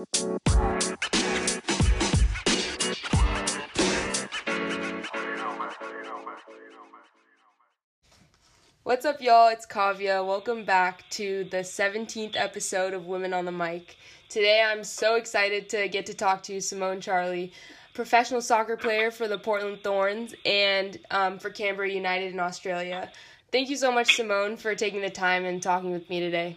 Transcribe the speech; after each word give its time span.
What's 0.00 0.22
up, 9.04 9.20
y'all? 9.20 9.48
It's 9.48 9.66
Kavya. 9.66 10.26
Welcome 10.26 10.64
back 10.64 11.04
to 11.10 11.44
the 11.50 11.58
17th 11.58 12.34
episode 12.34 12.94
of 12.94 13.04
Women 13.04 13.34
on 13.34 13.44
the 13.44 13.52
Mic. 13.52 13.96
Today, 14.30 14.66
I'm 14.66 14.84
so 14.84 15.16
excited 15.16 15.68
to 15.68 15.86
get 15.88 16.06
to 16.06 16.14
talk 16.14 16.42
to 16.44 16.62
Simone 16.62 17.02
Charley, 17.02 17.52
professional 17.92 18.40
soccer 18.40 18.78
player 18.78 19.10
for 19.10 19.28
the 19.28 19.36
Portland 19.36 19.80
Thorns 19.82 20.34
and 20.46 20.96
um, 21.10 21.38
for 21.38 21.50
Canberra 21.50 21.90
United 21.90 22.32
in 22.32 22.40
Australia. 22.40 23.12
Thank 23.52 23.68
you 23.68 23.76
so 23.76 23.92
much, 23.92 24.16
Simone, 24.16 24.56
for 24.56 24.74
taking 24.74 25.02
the 25.02 25.10
time 25.10 25.44
and 25.44 25.62
talking 25.62 25.92
with 25.92 26.08
me 26.08 26.20
today. 26.20 26.56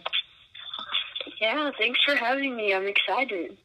Yeah, 1.44 1.70
thanks 1.76 2.00
for 2.02 2.14
having 2.14 2.56
me. 2.56 2.72
I'm 2.72 2.86
excited. 2.86 3.58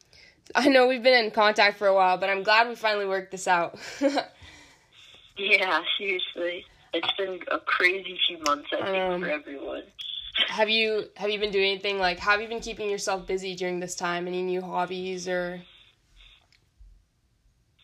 I 0.54 0.68
know 0.68 0.86
we've 0.86 1.02
been 1.02 1.24
in 1.24 1.30
contact 1.30 1.78
for 1.78 1.86
a 1.86 1.94
while, 1.94 2.18
but 2.18 2.28
I'm 2.28 2.42
glad 2.42 2.68
we 2.68 2.74
finally 2.74 3.06
worked 3.06 3.30
this 3.30 3.48
out. 3.48 3.78
yeah, 5.38 5.80
seriously. 5.96 6.66
It's 6.92 7.10
been 7.16 7.40
a 7.50 7.58
crazy 7.58 8.18
few 8.28 8.38
months, 8.42 8.68
I 8.74 8.84
think, 8.84 8.98
um, 8.98 9.20
for 9.22 9.30
everyone. 9.30 9.84
Have 10.48 10.68
you 10.68 11.06
have 11.16 11.30
you 11.30 11.38
been 11.38 11.52
doing 11.52 11.70
anything 11.70 11.98
like 11.98 12.18
have 12.18 12.42
you 12.42 12.48
been 12.48 12.60
keeping 12.60 12.90
yourself 12.90 13.26
busy 13.26 13.54
during 13.54 13.80
this 13.80 13.94
time? 13.94 14.26
Any 14.26 14.42
new 14.42 14.60
hobbies 14.60 15.26
or 15.26 15.62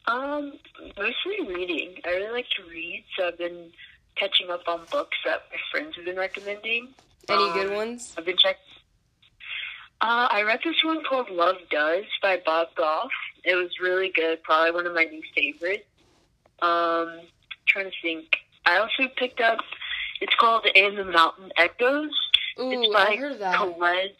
um, 0.06 0.52
mostly 0.98 1.54
reading. 1.54 1.94
I 2.04 2.10
really 2.10 2.32
like 2.32 2.46
to 2.56 2.68
read, 2.68 3.04
so 3.16 3.28
I've 3.28 3.38
been 3.38 3.70
catching 4.16 4.50
up 4.50 4.62
on 4.66 4.80
books 4.90 5.16
that 5.24 5.44
my 5.50 5.58
friends 5.70 5.96
have 5.96 6.04
been 6.04 6.16
recommending. 6.16 6.88
Any 7.28 7.44
um, 7.44 7.52
good 7.54 7.72
ones? 7.72 8.14
I've 8.18 8.26
been 8.26 8.36
checking. 8.36 8.60
Uh, 10.00 10.28
I 10.30 10.42
read 10.42 10.60
this 10.62 10.76
one 10.84 11.02
called 11.04 11.30
Love 11.30 11.56
Does 11.70 12.04
by 12.22 12.40
Bob 12.44 12.68
Goff. 12.76 13.10
It 13.44 13.54
was 13.54 13.70
really 13.80 14.12
good, 14.14 14.42
probably 14.42 14.72
one 14.72 14.86
of 14.86 14.94
my 14.94 15.04
new 15.04 15.22
favorites. 15.34 15.84
Um, 16.60 17.20
trying 17.66 17.86
to 17.86 17.92
think. 18.02 18.36
I 18.66 18.78
also 18.78 19.10
picked 19.16 19.40
up. 19.40 19.58
It's 20.20 20.34
called 20.38 20.66
And 20.74 20.98
the 20.98 21.04
Mountain 21.04 21.52
Echoes. 21.56 22.10
Ooh, 22.58 22.70
it's 22.70 22.92
by 22.92 23.06
I 23.12 23.16
heard 23.16 23.32
of 23.32 23.38
that. 23.38 23.56
Colette. 23.56 24.16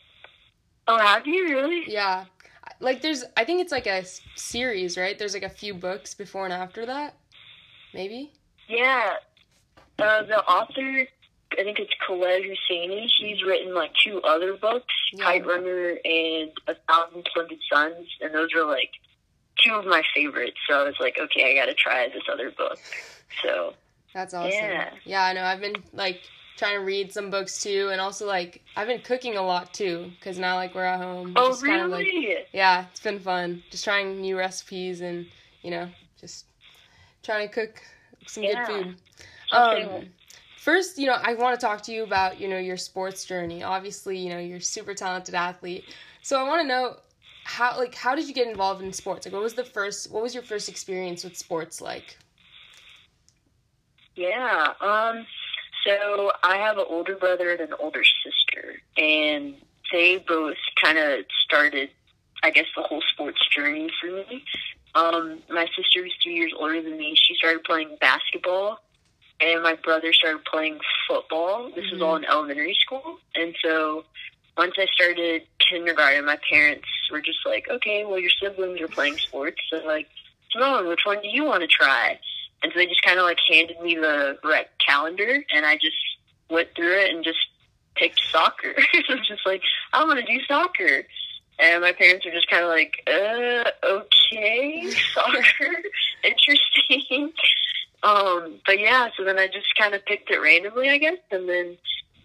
Oh, 0.88 0.98
have 0.98 1.26
you 1.26 1.44
really? 1.48 1.84
Yeah, 1.86 2.24
like 2.80 3.02
there's. 3.02 3.24
I 3.36 3.44
think 3.44 3.60
it's 3.60 3.72
like 3.72 3.86
a 3.86 4.04
series, 4.34 4.96
right? 4.96 5.18
There's 5.18 5.34
like 5.34 5.42
a 5.42 5.48
few 5.50 5.74
books 5.74 6.14
before 6.14 6.44
and 6.44 6.52
after 6.52 6.86
that. 6.86 7.14
Maybe. 7.92 8.32
Yeah, 8.68 9.14
uh, 9.98 10.22
the 10.24 10.44
author, 10.44 11.06
I 11.58 11.64
think 11.64 11.78
it's 11.78 11.92
Khaled 12.06 12.42
Hosseini. 12.42 13.08
He's 13.18 13.42
written 13.44 13.74
like 13.74 13.92
two 14.04 14.20
other 14.22 14.56
books, 14.56 14.94
yeah. 15.12 15.24
Kite 15.24 15.46
Runner 15.46 15.98
and 16.04 16.50
A 16.68 16.74
Thousand 16.88 17.26
Splendid 17.30 17.58
Suns, 17.72 18.08
and 18.20 18.34
those 18.34 18.54
are 18.54 18.64
like 18.64 18.90
two 19.64 19.74
of 19.74 19.86
my 19.86 20.02
favorites. 20.14 20.56
So 20.68 20.80
I 20.80 20.84
was 20.84 20.96
like, 21.00 21.18
okay, 21.18 21.50
I 21.50 21.54
got 21.54 21.66
to 21.66 21.74
try 21.74 22.08
this 22.08 22.22
other 22.32 22.50
book. 22.50 22.78
So 23.42 23.74
that's 24.14 24.34
awesome. 24.34 24.50
Yeah, 24.52 24.90
yeah 25.04 25.24
I 25.24 25.32
know. 25.32 25.42
I've 25.42 25.60
been 25.60 25.76
like 25.92 26.20
trying 26.56 26.78
to 26.78 26.84
read 26.84 27.12
some 27.12 27.30
books 27.30 27.62
too, 27.62 27.90
and 27.92 28.00
also 28.00 28.26
like 28.26 28.62
I've 28.76 28.88
been 28.88 29.00
cooking 29.00 29.36
a 29.36 29.42
lot 29.42 29.74
too, 29.74 30.10
because 30.18 30.38
now 30.38 30.56
like 30.56 30.74
we're 30.74 30.84
at 30.84 31.00
home. 31.00 31.34
Oh, 31.36 31.50
just 31.50 31.62
really? 31.62 31.78
Kind 31.78 31.92
of, 31.92 31.98
like, 31.98 32.48
yeah, 32.52 32.86
it's 32.90 33.00
been 33.00 33.20
fun. 33.20 33.62
Just 33.70 33.84
trying 33.84 34.20
new 34.20 34.38
recipes 34.38 35.00
and 35.00 35.26
you 35.62 35.70
know 35.70 35.88
just 36.20 36.46
trying 37.22 37.48
to 37.48 37.54
cook 37.54 37.82
some 38.26 38.42
yeah. 38.42 38.66
good 38.66 38.84
food. 38.84 38.96
Um, 39.52 40.08
first, 40.66 40.98
you 40.98 41.06
know, 41.06 41.16
I 41.22 41.34
want 41.34 41.58
to 41.58 41.64
talk 41.64 41.80
to 41.82 41.92
you 41.92 42.02
about, 42.02 42.40
you 42.40 42.48
know, 42.48 42.58
your 42.58 42.76
sports 42.76 43.24
journey. 43.24 43.62
Obviously, 43.62 44.18
you 44.18 44.30
know, 44.30 44.38
you're 44.38 44.58
a 44.58 44.60
super 44.60 44.94
talented 44.94 45.36
athlete. 45.36 45.84
So 46.22 46.40
I 46.40 46.42
want 46.42 46.60
to 46.60 46.66
know 46.66 46.96
how, 47.44 47.78
like, 47.78 47.94
how 47.94 48.16
did 48.16 48.26
you 48.26 48.34
get 48.34 48.48
involved 48.48 48.82
in 48.82 48.92
sports? 48.92 49.24
Like, 49.24 49.32
what 49.32 49.44
was 49.44 49.54
the 49.54 49.62
first, 49.62 50.10
what 50.10 50.24
was 50.24 50.34
your 50.34 50.42
first 50.42 50.68
experience 50.68 51.22
with 51.22 51.36
sports 51.36 51.80
like? 51.80 52.18
Yeah. 54.16 54.72
Um, 54.80 55.24
so 55.86 56.32
I 56.42 56.56
have 56.56 56.78
an 56.78 56.86
older 56.88 57.14
brother 57.14 57.52
and 57.52 57.60
an 57.60 57.74
older 57.78 58.02
sister, 58.24 58.80
and 58.96 59.54
they 59.92 60.18
both 60.26 60.56
kind 60.82 60.98
of 60.98 61.26
started, 61.44 61.90
I 62.42 62.50
guess, 62.50 62.66
the 62.76 62.82
whole 62.82 63.04
sports 63.12 63.38
journey 63.54 63.88
for 64.00 64.08
me. 64.08 64.42
Um, 64.96 65.42
my 65.48 65.66
sister 65.76 66.02
was 66.02 66.10
three 66.20 66.34
years 66.34 66.52
older 66.58 66.82
than 66.82 66.98
me. 66.98 67.14
She 67.14 67.36
started 67.36 67.62
playing 67.62 67.96
basketball 68.00 68.80
and 69.40 69.62
my 69.62 69.74
brother 69.74 70.12
started 70.12 70.44
playing 70.44 70.78
football. 71.08 71.70
This 71.74 71.84
mm-hmm. 71.86 71.94
was 71.94 72.02
all 72.02 72.16
in 72.16 72.24
elementary 72.24 72.76
school, 72.80 73.18
and 73.34 73.54
so 73.62 74.04
once 74.56 74.74
I 74.78 74.86
started 74.94 75.42
kindergarten, 75.58 76.24
my 76.24 76.38
parents 76.48 76.88
were 77.10 77.20
just 77.20 77.38
like, 77.44 77.68
"Okay, 77.70 78.04
well, 78.04 78.18
your 78.18 78.30
siblings 78.42 78.80
are 78.80 78.88
playing 78.88 79.18
sports, 79.18 79.60
so 79.70 79.78
like, 79.86 80.08
Simone, 80.50 80.88
which 80.88 81.04
one 81.04 81.20
do 81.20 81.28
you 81.28 81.44
want 81.44 81.62
to 81.62 81.68
try?" 81.68 82.18
And 82.62 82.72
so 82.72 82.78
they 82.78 82.86
just 82.86 83.02
kind 83.02 83.18
of 83.18 83.24
like 83.24 83.38
handed 83.48 83.80
me 83.80 83.96
the 83.96 84.38
rec 84.42 84.68
calendar, 84.78 85.44
and 85.54 85.66
I 85.66 85.76
just 85.76 85.96
went 86.50 86.68
through 86.74 86.98
it 87.00 87.14
and 87.14 87.24
just 87.24 87.38
picked 87.94 88.20
soccer. 88.30 88.74
so 88.92 89.12
I 89.12 89.16
was 89.16 89.28
just 89.28 89.46
like, 89.46 89.62
"I 89.92 90.04
want 90.04 90.18
to 90.18 90.26
do 90.26 90.40
soccer." 90.46 91.04
And 91.58 91.80
my 91.80 91.92
parents 91.92 92.26
were 92.26 92.32
just 92.32 92.50
kind 92.50 92.64
of 92.64 92.68
like, 92.68 93.02
uh, 93.06 93.70
okay, 93.82 94.90
soccer, 95.14 95.72
interesting. 96.22 97.32
Um, 98.02 98.60
but 98.66 98.78
yeah, 98.78 99.08
so 99.16 99.24
then 99.24 99.38
I 99.38 99.46
just 99.46 99.66
kind 99.78 99.94
of 99.94 100.04
picked 100.04 100.30
it 100.30 100.38
randomly, 100.38 100.90
I 100.90 100.98
guess, 100.98 101.18
and 101.30 101.48
then 101.48 101.76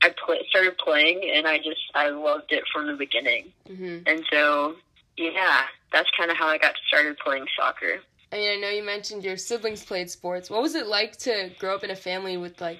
I 0.01 0.13
play, 0.25 0.45
started 0.49 0.77
playing, 0.77 1.31
and 1.33 1.47
I 1.47 1.57
just 1.57 1.81
I 1.95 2.09
loved 2.09 2.51
it 2.51 2.63
from 2.71 2.87
the 2.87 2.95
beginning. 2.95 3.51
Mm-hmm. 3.69 3.99
And 4.07 4.23
so 4.31 4.75
yeah, 5.17 5.63
that's 5.91 6.09
kind 6.17 6.31
of 6.31 6.37
how 6.37 6.47
I 6.47 6.57
got 6.57 6.75
started 6.87 7.17
playing 7.17 7.45
soccer. 7.57 7.99
I 8.31 8.37
mean, 8.37 8.57
I 8.57 8.61
know 8.61 8.69
you 8.69 8.83
mentioned 8.83 9.23
your 9.23 9.37
siblings 9.37 9.83
played 9.83 10.09
sports. 10.09 10.49
What 10.49 10.61
was 10.61 10.75
it 10.75 10.87
like 10.87 11.17
to 11.17 11.51
grow 11.59 11.75
up 11.75 11.83
in 11.83 11.91
a 11.91 11.95
family 11.95 12.37
with 12.37 12.61
like 12.61 12.79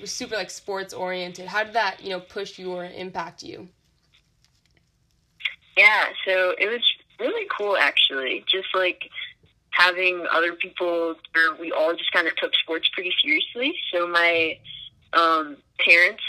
was 0.00 0.12
super 0.12 0.36
like 0.36 0.50
sports 0.50 0.92
oriented? 0.92 1.46
How 1.46 1.64
did 1.64 1.74
that 1.74 2.02
you 2.02 2.10
know 2.10 2.20
push 2.20 2.58
you 2.58 2.72
or 2.72 2.84
impact 2.84 3.42
you? 3.42 3.68
Yeah, 5.76 6.06
so 6.26 6.54
it 6.58 6.68
was 6.68 6.82
really 7.18 7.46
cool 7.56 7.76
actually. 7.76 8.44
Just 8.50 8.68
like 8.74 9.10
having 9.70 10.26
other 10.32 10.52
people 10.54 11.14
where 11.32 11.54
we 11.54 11.72
all 11.72 11.94
just 11.94 12.12
kind 12.12 12.26
of 12.26 12.36
took 12.36 12.54
sports 12.62 12.88
pretty 12.92 13.12
seriously. 13.22 13.74
So 13.92 14.06
my 14.06 14.58
um, 15.12 15.56
parents, 15.78 16.22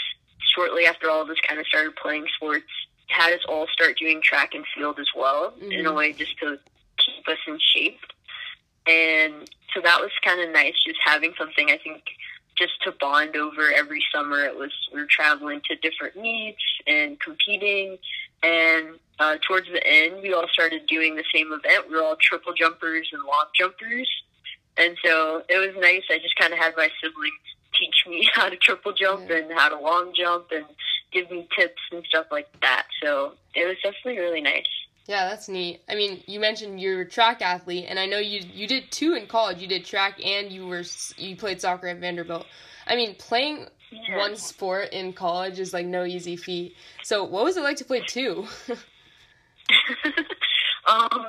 shortly 0.54 0.86
after 0.86 1.10
all 1.10 1.22
of 1.22 1.30
us 1.30 1.36
kind 1.46 1.60
of 1.60 1.66
started 1.66 1.96
playing 1.96 2.26
sports, 2.36 2.66
had 3.08 3.32
us 3.32 3.40
all 3.48 3.66
start 3.72 3.98
doing 3.98 4.22
track 4.22 4.54
and 4.54 4.64
field 4.74 4.98
as 4.98 5.08
well 5.16 5.52
mm-hmm. 5.52 5.72
in 5.72 5.86
a 5.86 5.92
way 5.92 6.12
just 6.12 6.38
to 6.38 6.58
keep 6.98 7.28
us 7.28 7.38
in 7.46 7.58
shape. 7.74 8.00
And 8.86 9.50
so 9.74 9.80
that 9.82 10.00
was 10.00 10.10
kind 10.24 10.40
of 10.40 10.50
nice, 10.50 10.74
just 10.84 10.98
having 11.04 11.34
something 11.38 11.70
I 11.70 11.78
think 11.78 12.02
just 12.56 12.82
to 12.82 12.92
bond 12.92 13.36
over 13.36 13.72
every 13.74 14.02
summer. 14.14 14.44
It 14.44 14.56
was 14.56 14.72
we 14.92 15.00
were 15.00 15.06
traveling 15.08 15.60
to 15.68 15.76
different 15.76 16.16
meets 16.16 16.62
and 16.86 17.18
competing, 17.20 17.98
and 18.42 18.98
uh, 19.22 19.36
towards 19.46 19.68
the 19.68 19.86
end, 19.86 20.20
we 20.22 20.32
all 20.32 20.48
started 20.52 20.86
doing 20.88 21.14
the 21.14 21.24
same 21.32 21.52
event. 21.52 21.88
We 21.88 21.94
were 21.94 22.02
all 22.02 22.16
triple 22.20 22.52
jumpers 22.54 23.08
and 23.12 23.22
long 23.22 23.46
jumpers. 23.56 24.08
And 24.76 24.96
so 25.04 25.42
it 25.48 25.58
was 25.58 25.80
nice. 25.80 26.02
I 26.10 26.18
just 26.18 26.36
kind 26.36 26.52
of 26.52 26.58
had 26.58 26.74
my 26.76 26.88
siblings 27.00 27.32
teach 27.78 27.94
me 28.08 28.28
how 28.34 28.48
to 28.48 28.56
triple 28.56 28.92
jump 28.92 29.28
yeah. 29.28 29.36
and 29.36 29.52
how 29.52 29.68
to 29.68 29.78
long 29.78 30.12
jump 30.16 30.46
and 30.50 30.64
give 31.12 31.30
me 31.30 31.46
tips 31.56 31.80
and 31.92 32.04
stuff 32.06 32.26
like 32.30 32.48
that. 32.62 32.86
So 33.02 33.34
it 33.54 33.66
was 33.66 33.76
definitely 33.82 34.18
really 34.18 34.40
nice. 34.40 34.66
Yeah, 35.06 35.28
that's 35.28 35.48
neat. 35.48 35.82
I 35.88 35.94
mean, 35.94 36.22
you 36.26 36.40
mentioned 36.40 36.80
you're 36.80 37.02
a 37.02 37.08
track 37.08 37.42
athlete, 37.42 37.86
and 37.88 37.98
I 37.98 38.06
know 38.06 38.18
you 38.18 38.40
you 38.52 38.68
did 38.68 38.90
two 38.92 39.14
in 39.14 39.26
college. 39.26 39.60
You 39.60 39.66
did 39.66 39.84
track 39.84 40.24
and 40.24 40.50
you 40.52 40.66
were 40.66 40.84
you 41.16 41.36
played 41.36 41.60
soccer 41.60 41.88
at 41.88 41.98
Vanderbilt. 41.98 42.46
I 42.86 42.94
mean, 42.94 43.16
playing 43.16 43.66
yeah. 43.90 44.16
one 44.16 44.36
sport 44.36 44.92
in 44.92 45.12
college 45.12 45.58
is 45.58 45.72
like 45.72 45.86
no 45.86 46.04
easy 46.04 46.36
feat. 46.36 46.76
So, 47.02 47.24
what 47.24 47.42
was 47.42 47.56
it 47.56 47.64
like 47.64 47.78
to 47.78 47.84
play 47.84 48.02
two? 48.06 48.46
um, 50.86 51.26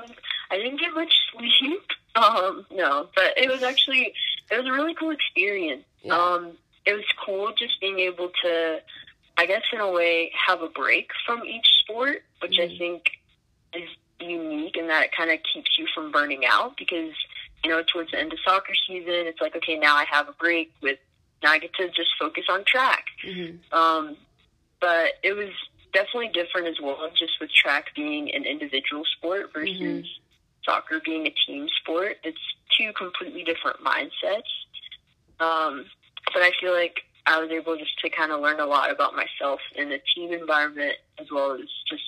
I 0.51 0.57
didn't 0.57 0.79
get 0.79 0.93
much 0.93 1.13
sleep. 1.31 1.81
Um, 2.15 2.65
no, 2.71 3.09
but 3.15 3.37
it 3.37 3.49
was 3.49 3.63
actually 3.63 4.13
it 4.51 4.57
was 4.57 4.67
a 4.67 4.71
really 4.71 4.93
cool 4.93 5.11
experience. 5.11 5.83
Yeah. 6.01 6.15
Um, 6.15 6.51
it 6.85 6.93
was 6.93 7.05
cool 7.25 7.53
just 7.57 7.79
being 7.79 7.99
able 7.99 8.29
to, 8.43 8.79
I 9.37 9.45
guess, 9.45 9.63
in 9.71 9.79
a 9.79 9.89
way, 9.89 10.31
have 10.47 10.61
a 10.61 10.67
break 10.67 11.09
from 11.25 11.45
each 11.45 11.65
sport, 11.79 12.23
which 12.41 12.57
mm-hmm. 12.57 12.73
I 12.73 12.77
think 12.77 13.03
is 13.73 13.89
unique 14.19 14.77
in 14.77 14.87
that 14.87 15.05
it 15.05 15.11
kind 15.15 15.31
of 15.31 15.39
keeps 15.53 15.77
you 15.77 15.87
from 15.93 16.11
burning 16.11 16.43
out 16.47 16.77
because 16.77 17.13
you 17.63 17.69
know 17.69 17.83
towards 17.91 18.11
the 18.11 18.19
end 18.19 18.31
of 18.33 18.39
soccer 18.45 18.73
season, 18.87 19.27
it's 19.27 19.41
like 19.41 19.55
okay, 19.55 19.77
now 19.77 19.95
I 19.95 20.05
have 20.09 20.27
a 20.27 20.33
break 20.33 20.71
with 20.81 20.99
now 21.41 21.51
I 21.51 21.59
get 21.59 21.73
to 21.75 21.87
just 21.89 22.11
focus 22.19 22.45
on 22.49 22.63
track. 22.65 23.05
Mm-hmm. 23.25 23.73
Um, 23.77 24.17
but 24.79 25.13
it 25.23 25.33
was 25.33 25.49
definitely 25.93 26.29
different 26.29 26.67
as 26.67 26.75
well, 26.81 27.09
just 27.15 27.33
with 27.39 27.51
track 27.51 27.87
being 27.95 28.33
an 28.33 28.45
individual 28.45 29.03
sport 29.17 29.51
versus 29.53 29.77
mm-hmm. 29.77 30.07
soccer 30.63 30.99
being 31.03 31.27
a 31.27 31.33
team 31.45 31.67
sport. 31.81 32.17
It's 32.23 32.37
two 32.77 32.91
completely 32.93 33.43
different 33.43 33.77
mindsets. 33.83 34.49
Um, 35.39 35.85
but 36.33 36.41
I 36.41 36.51
feel 36.59 36.73
like 36.73 37.01
I 37.25 37.39
was 37.39 37.51
able 37.51 37.77
just 37.77 37.97
to 37.99 38.09
kind 38.09 38.31
of 38.31 38.41
learn 38.41 38.59
a 38.59 38.65
lot 38.65 38.91
about 38.91 39.13
myself 39.15 39.59
in 39.75 39.89
the 39.89 39.99
team 40.15 40.33
environment 40.33 40.95
as 41.19 41.27
well 41.31 41.53
as 41.53 41.67
just 41.89 42.03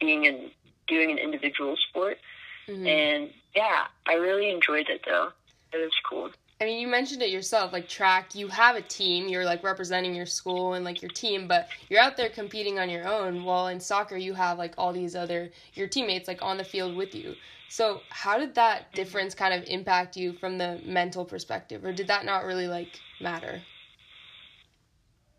being 0.00 0.24
in 0.24 0.50
doing 0.86 1.10
an 1.10 1.18
individual 1.18 1.76
sport. 1.88 2.18
Mhm. 2.66 2.86
And 2.86 3.34
yeah, 3.54 3.86
I 4.06 4.14
really 4.14 4.50
enjoyed 4.50 4.88
it 4.88 5.02
though. 5.04 5.32
It 5.72 5.78
was 5.78 5.92
cool. 6.08 6.30
I 6.60 6.64
mean, 6.64 6.80
you 6.80 6.88
mentioned 6.88 7.22
it 7.22 7.30
yourself, 7.30 7.72
like 7.72 7.88
track, 7.88 8.34
you 8.34 8.48
have 8.48 8.74
a 8.74 8.82
team, 8.82 9.28
you're 9.28 9.44
like 9.44 9.62
representing 9.62 10.12
your 10.12 10.26
school 10.26 10.74
and 10.74 10.84
like 10.84 11.00
your 11.00 11.10
team, 11.10 11.46
but 11.46 11.68
you're 11.88 12.00
out 12.00 12.16
there 12.16 12.28
competing 12.28 12.80
on 12.80 12.90
your 12.90 13.06
own. 13.06 13.44
While 13.44 13.68
in 13.68 13.78
soccer, 13.78 14.16
you 14.16 14.34
have 14.34 14.58
like 14.58 14.74
all 14.76 14.92
these 14.92 15.14
other, 15.14 15.50
your 15.74 15.86
teammates 15.86 16.26
like 16.26 16.42
on 16.42 16.56
the 16.56 16.64
field 16.64 16.96
with 16.96 17.14
you. 17.14 17.36
So, 17.68 18.00
how 18.08 18.38
did 18.38 18.54
that 18.54 18.92
difference 18.92 19.34
kind 19.34 19.54
of 19.54 19.62
impact 19.68 20.16
you 20.16 20.32
from 20.32 20.58
the 20.58 20.80
mental 20.84 21.24
perspective, 21.24 21.84
or 21.84 21.92
did 21.92 22.08
that 22.08 22.24
not 22.24 22.44
really 22.44 22.66
like 22.66 22.98
matter? 23.20 23.60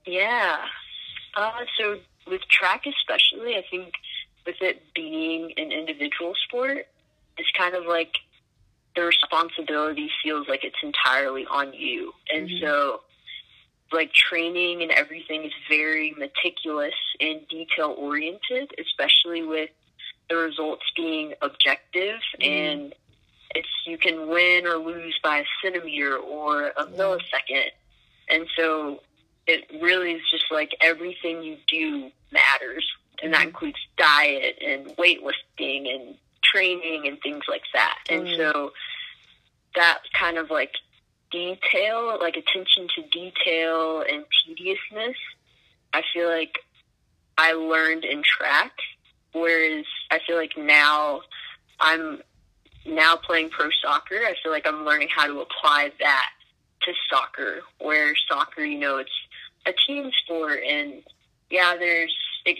Yeah. 0.06 0.58
Uh, 1.36 1.52
so 1.78 2.00
with 2.28 2.42
track 2.50 2.86
especially, 2.86 3.56
I 3.56 3.66
think 3.70 3.94
with 4.46 4.58
it 4.62 4.84
being 4.94 5.52
an 5.58 5.72
individual 5.72 6.34
sport, 6.48 6.88
it's 7.38 7.52
kind 7.58 7.76
of 7.76 7.86
like 7.86 8.14
the 8.96 9.04
responsibility 9.04 10.10
feels 10.24 10.48
like 10.48 10.64
it's 10.64 10.82
entirely 10.84 11.46
on 11.46 11.74
you. 11.74 12.14
And 12.34 12.50
Mhm. 12.50 12.60
so 12.62 13.02
like 13.92 14.14
training 14.14 14.84
and 14.84 14.92
everything 14.92 15.44
is 15.46 15.54
very 15.68 16.12
meticulous 16.12 16.94
and 17.20 17.48
detail 17.48 17.96
oriented, 17.98 18.74
especially 18.78 19.42
with 19.42 19.72
the 20.30 20.36
results 20.36 20.86
being 20.96 21.34
objective 21.42 22.22
Mhm. 22.40 22.46
and 22.46 22.96
it's 23.56 23.70
you 23.86 23.98
can 23.98 24.28
win 24.28 24.68
or 24.68 24.78
lose 24.78 25.18
by 25.24 25.40
a 25.40 25.46
centimeter 25.62 26.18
or 26.18 26.68
a 26.78 26.86
Yeah. 26.86 26.98
millisecond. 26.98 27.72
And 28.28 28.48
so 28.56 29.02
it 29.48 29.68
really 29.82 30.12
is 30.12 30.30
just 30.30 30.52
like 30.52 30.76
everything 30.82 31.42
you 31.42 31.58
do 31.68 32.12
matters. 32.32 32.88
And 33.24 33.34
that 33.34 33.42
Mhm. 33.42 33.48
includes 33.48 33.80
diet 33.98 34.60
and 34.62 34.96
weightlifting 34.98 35.94
and 35.94 36.18
training 36.44 37.08
and 37.08 37.20
things 37.22 37.44
like 37.48 37.64
that. 37.74 37.98
And 38.10 38.28
mm. 38.28 38.38
so 38.38 38.72
that 39.76 40.00
kind 40.14 40.38
of 40.38 40.50
like 40.50 40.72
detail, 41.32 42.18
like 42.20 42.36
attention 42.36 42.88
to 42.96 43.02
detail 43.12 44.04
and 44.10 44.26
tediousness, 44.46 45.18
I 45.94 46.02
feel 46.14 46.30
like 46.30 46.60
I 47.38 47.54
learned 47.54 48.06
in 48.06 48.24
track. 48.24 48.74
Whereas 49.32 49.86
I 50.10 50.20
feel 50.26 50.38
like 50.38 50.58
now 50.58 51.22
I'm 51.80 52.22
now 52.86 53.16
playing 53.16 53.50
pro 53.50 53.70
soccer, 53.82 54.16
I 54.16 54.34
feel 54.42 54.52
like 54.52 54.66
I'm 54.66 54.86
learning 54.86 55.10
how 55.16 55.28
to 55.28 55.40
apply 55.40 55.92
that 56.00 56.30
to 56.82 56.94
soccer, 57.10 57.60
where 57.80 58.16
soccer, 58.28 58.64
you 58.64 58.80
know, 58.80 58.98
it's 58.98 59.12
a 59.66 59.74
team 59.86 60.12
sport, 60.24 60.60
and 60.68 61.04
yeah, 61.50 61.76
there's 61.78 62.16
it, 62.46 62.58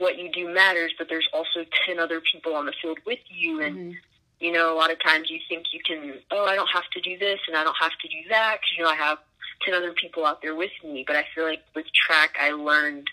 what 0.00 0.18
you 0.18 0.32
do 0.32 0.48
matters, 0.48 0.92
but 0.98 1.08
there's 1.08 1.28
also 1.32 1.64
10 1.86 2.00
other 2.00 2.20
people 2.20 2.54
on 2.56 2.66
the 2.66 2.72
field 2.82 2.98
with 3.06 3.20
you, 3.28 3.60
and 3.60 3.76
Mhm. 3.76 3.96
you 4.40 4.50
know, 4.50 4.72
a 4.72 4.76
lot 4.76 4.90
of 4.90 4.98
times 5.02 5.28
you 5.28 5.38
think 5.50 5.66
you 5.70 5.80
can, 5.84 6.18
oh, 6.30 6.46
I 6.46 6.54
don't 6.56 6.70
have 6.70 6.88
to 6.94 7.00
do 7.02 7.18
this 7.18 7.38
and 7.46 7.54
I 7.54 7.62
don't 7.62 7.76
have 7.76 7.92
to 7.98 8.08
do 8.08 8.26
that 8.30 8.58
because, 8.58 8.72
you 8.74 8.82
know, 8.82 8.88
I 8.88 8.94
have 8.94 9.18
10 9.66 9.74
other 9.74 9.92
people 9.92 10.24
out 10.24 10.40
there 10.40 10.54
with 10.54 10.72
me. 10.82 11.04
But 11.06 11.16
I 11.16 11.24
feel 11.34 11.44
like 11.44 11.62
with 11.74 11.84
track, 11.92 12.38
I 12.40 12.52
learned 12.52 13.10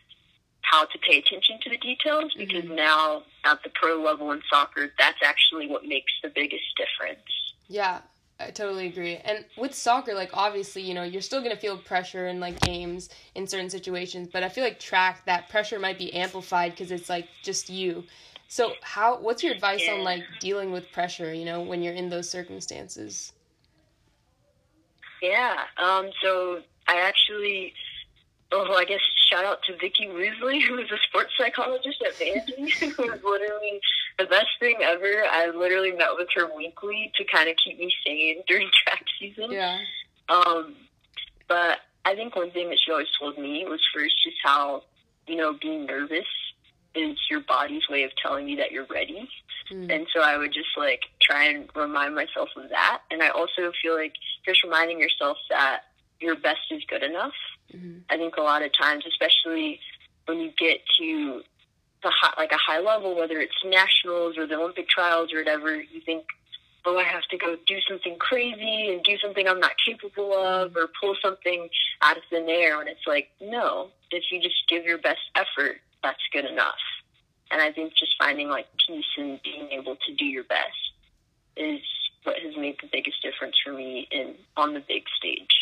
how 0.61 0.85
to 0.85 0.97
pay 0.99 1.17
attention 1.17 1.59
to 1.63 1.69
the 1.69 1.77
details 1.79 2.33
because 2.33 2.63
Mhm. 2.63 2.75
now 2.75 3.23
at 3.43 3.61
the 3.63 3.69
pro 3.71 4.01
level 4.01 4.31
in 4.31 4.41
soccer, 4.49 4.93
that's 4.97 5.21
actually 5.21 5.67
what 5.67 5.83
makes 5.83 6.13
the 6.23 6.29
biggest 6.29 6.73
difference. 6.77 7.53
Yeah, 7.67 7.99
I 8.39 8.51
totally 8.51 8.85
agree. 8.85 9.15
And 9.17 9.45
with 9.57 9.73
soccer, 9.73 10.13
like 10.13 10.29
obviously, 10.33 10.83
you 10.83 10.93
know, 10.93 11.03
you're 11.03 11.21
still 11.21 11.41
gonna 11.41 11.57
feel 11.57 11.77
pressure 11.77 12.27
in 12.27 12.39
like 12.39 12.59
games 12.61 13.09
in 13.33 13.47
certain 13.47 13.69
situations, 13.69 14.29
but 14.31 14.43
I 14.43 14.49
feel 14.49 14.63
like 14.63 14.79
track 14.79 15.25
that 15.25 15.49
pressure 15.49 15.79
might 15.79 15.97
be 15.97 16.13
amplified 16.13 16.71
because 16.71 16.91
it's 16.91 17.09
like 17.09 17.27
just 17.41 17.69
you. 17.69 18.03
So 18.47 18.73
how? 18.81 19.19
What's 19.19 19.43
your 19.43 19.53
advice 19.53 19.87
on 19.89 20.03
like 20.03 20.23
dealing 20.39 20.71
with 20.71 20.91
pressure? 20.91 21.33
You 21.33 21.45
know, 21.45 21.61
when 21.61 21.81
you're 21.81 21.95
in 21.95 22.09
those 22.09 22.29
circumstances. 22.29 23.33
Yeah. 25.21 25.55
Um, 25.77 26.09
so 26.21 26.61
I 26.87 27.01
actually, 27.01 27.73
oh, 28.51 28.73
I 28.73 28.85
guess 28.85 29.01
shout 29.29 29.45
out 29.45 29.63
to 29.63 29.75
Vicky 29.77 30.05
Woosley, 30.05 30.61
who 30.67 30.77
is 30.77 30.91
a 30.91 30.97
sports 31.07 31.31
psychologist 31.37 32.03
at 32.05 32.13
Vandy, 32.13 32.71
who 32.95 33.03
was 33.03 33.19
literally 33.23 33.81
the 34.17 34.25
best 34.25 34.49
thing 34.59 34.77
ever. 34.81 35.23
I 35.29 35.47
literally 35.47 35.91
met 35.91 36.09
with 36.15 36.27
her 36.35 36.47
weekly 36.55 37.11
to 37.15 37.23
kind 37.25 37.49
of 37.49 37.55
keep 37.63 37.77
me 37.79 37.93
sane 38.05 38.43
during 38.47 38.69
track 38.83 39.03
season. 39.19 39.51
Yeah. 39.51 39.79
Um, 40.29 40.75
but 41.47 41.79
I 42.05 42.15
think 42.15 42.35
one 42.35 42.51
thing 42.51 42.69
that 42.69 42.79
she 42.83 42.91
always 42.91 43.07
told 43.19 43.37
me 43.37 43.65
was 43.65 43.81
first 43.93 44.15
just 44.23 44.37
how, 44.43 44.83
you 45.27 45.35
know, 45.35 45.57
being 45.61 45.85
nervous 45.85 46.25
is 46.95 47.17
your 47.29 47.41
body's 47.41 47.87
way 47.89 48.03
of 48.03 48.11
telling 48.21 48.47
you 48.49 48.57
that 48.57 48.71
you're 48.71 48.87
ready. 48.89 49.29
Mm. 49.71 49.93
And 49.93 50.07
so 50.13 50.21
I 50.21 50.37
would 50.37 50.53
just 50.53 50.69
like 50.77 51.01
try 51.21 51.45
and 51.45 51.69
remind 51.75 52.15
myself 52.15 52.49
of 52.55 52.69
that. 52.69 53.01
And 53.11 53.21
I 53.21 53.29
also 53.29 53.71
feel 53.81 53.95
like 53.95 54.13
just 54.45 54.63
reminding 54.63 54.99
yourself 54.99 55.37
that 55.49 55.81
your 56.19 56.35
best 56.35 56.71
is 56.71 56.83
good 56.87 57.03
enough. 57.03 57.33
Mhm. 57.73 58.01
I 58.09 58.17
think 58.17 58.37
a 58.37 58.41
lot 58.41 58.63
of 58.63 58.71
times, 58.71 59.05
especially 59.05 59.79
when 60.25 60.39
you 60.39 60.51
get 60.57 60.81
to 60.99 61.43
the 62.07 62.13
high, 62.15 62.33
like 62.37 62.51
a 62.51 62.57
high 62.57 62.79
level, 62.79 63.15
whether 63.15 63.39
it's 63.39 63.55
nationals 63.65 64.37
or 64.37 64.47
the 64.47 64.55
Olympic 64.55 64.87
trials 64.87 65.33
or 65.33 65.39
whatever, 65.39 65.75
you 65.75 65.99
think, 66.05 66.25
oh, 66.85 66.97
I 66.97 67.03
have 67.03 67.23
to 67.31 67.37
go 67.37 67.57
do 67.67 67.79
something 67.87 68.15
crazy 68.17 68.89
and 68.93 69.03
do 69.03 69.17
something 69.17 69.47
I'm 69.47 69.59
not 69.59 69.73
capable 69.85 70.33
of 70.33 70.75
or 70.77 70.87
pull 70.99 71.15
something 71.21 71.67
out 72.01 72.17
of 72.17 72.23
thin 72.29 72.47
air. 72.47 72.79
And 72.79 72.87
it's 72.87 73.05
like, 73.05 73.29
no, 73.41 73.89
if 74.11 74.23
you 74.31 74.41
just 74.41 74.55
give 74.69 74.85
your 74.85 74.97
best 74.97 75.19
effort, 75.35 75.81
that's 76.01 76.21
good 76.31 76.45
enough. 76.45 76.79
And 77.51 77.61
I 77.61 77.71
think 77.71 77.93
just 77.93 78.13
finding 78.17 78.47
like 78.47 78.67
peace 78.87 79.05
and 79.17 79.41
being 79.43 79.69
able 79.71 79.97
to 80.07 80.13
do 80.15 80.25
your 80.25 80.45
best 80.45 80.93
is 81.57 81.81
what 82.23 82.37
has 82.39 82.55
made 82.55 82.77
the 82.81 82.89
biggest 82.91 83.21
difference 83.21 83.55
for 83.63 83.73
me 83.73 84.07
in 84.11 84.35
on 84.55 84.73
the 84.73 84.81
big 84.87 85.03
stage. 85.17 85.55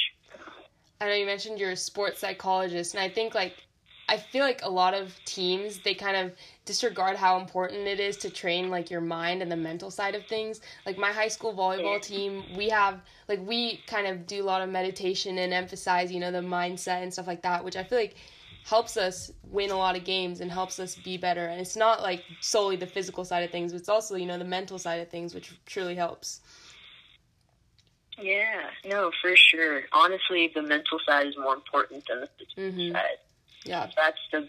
I 1.02 1.08
know 1.08 1.14
you 1.14 1.26
mentioned 1.26 1.60
you're 1.60 1.72
a 1.72 1.76
sports 1.76 2.20
psychologist, 2.20 2.94
and 2.94 3.04
I 3.04 3.10
think 3.10 3.36
like 3.36 3.65
I 4.08 4.18
feel 4.18 4.44
like 4.44 4.62
a 4.64 4.70
lot 4.70 4.94
of 4.94 5.20
teams 5.26 5.80
they 5.80 5.96
kind 5.96 6.16
of 6.16 6.34
disregard 6.66 7.18
how 7.18 7.40
important 7.40 7.88
it 7.88 8.00
is 8.00 8.18
to 8.18 8.30
train 8.30 8.70
like 8.70 8.92
your 8.92 9.02
mind 9.02 9.42
and 9.42 9.52
the 9.52 9.56
mental 9.56 9.90
side 9.90 10.14
of 10.14 10.26
things. 10.28 10.62
Like 10.86 10.98
my 10.98 11.12
high 11.12 11.28
school 11.28 11.54
volleyball 11.54 12.00
team, 12.02 12.44
we 12.56 12.70
have 12.70 13.02
like 13.28 13.40
we 13.46 13.78
kind 13.88 14.06
of 14.06 14.28
do 14.28 14.44
a 14.44 14.46
lot 14.46 14.62
of 14.62 14.70
meditation 14.70 15.40
and 15.40 15.52
emphasize, 15.54 16.12
you 16.12 16.20
know, 16.20 16.32
the 16.32 16.42
mindset 16.42 17.02
and 17.02 17.12
stuff 17.12 17.26
like 17.26 17.42
that, 17.42 17.64
which 17.64 17.76
I 17.76 17.84
feel 17.84 17.98
like 17.98 18.16
helps 18.64 18.96
us 18.96 19.32
win 19.52 19.72
a 19.72 19.78
lot 19.78 19.96
of 19.96 20.04
games 20.04 20.40
and 20.40 20.52
helps 20.52 20.80
us 20.80 20.96
be 20.96 21.18
better. 21.18 21.48
And 21.48 21.60
it's 21.60 21.76
not 21.76 22.02
like 22.04 22.24
solely 22.42 22.76
the 22.76 22.88
physical 22.88 23.26
side 23.26 23.44
of 23.44 23.52
things, 23.52 23.72
but 23.72 23.80
it's 23.80 23.90
also, 23.90 24.16
you 24.16 24.26
know, 24.28 24.38
the 24.38 24.46
mental 24.46 24.78
side 24.78 25.02
of 25.02 25.10
things 25.10 25.34
which 25.34 25.52
truly 25.66 25.96
helps. 25.96 26.42
Yeah, 28.18 28.70
no, 28.86 29.12
for 29.22 29.36
sure. 29.36 29.84
Honestly, 29.92 30.52
the 30.54 30.62
mental 30.62 31.00
side 31.06 31.28
is 31.28 31.38
more 31.38 31.54
important 31.54 32.08
than 32.08 32.22
the 32.22 32.28
physical 32.38 32.64
Mhm. 32.64 32.94
side. 32.94 33.18
Yeah. 33.66 33.90
That's 33.96 34.18
the 34.32 34.48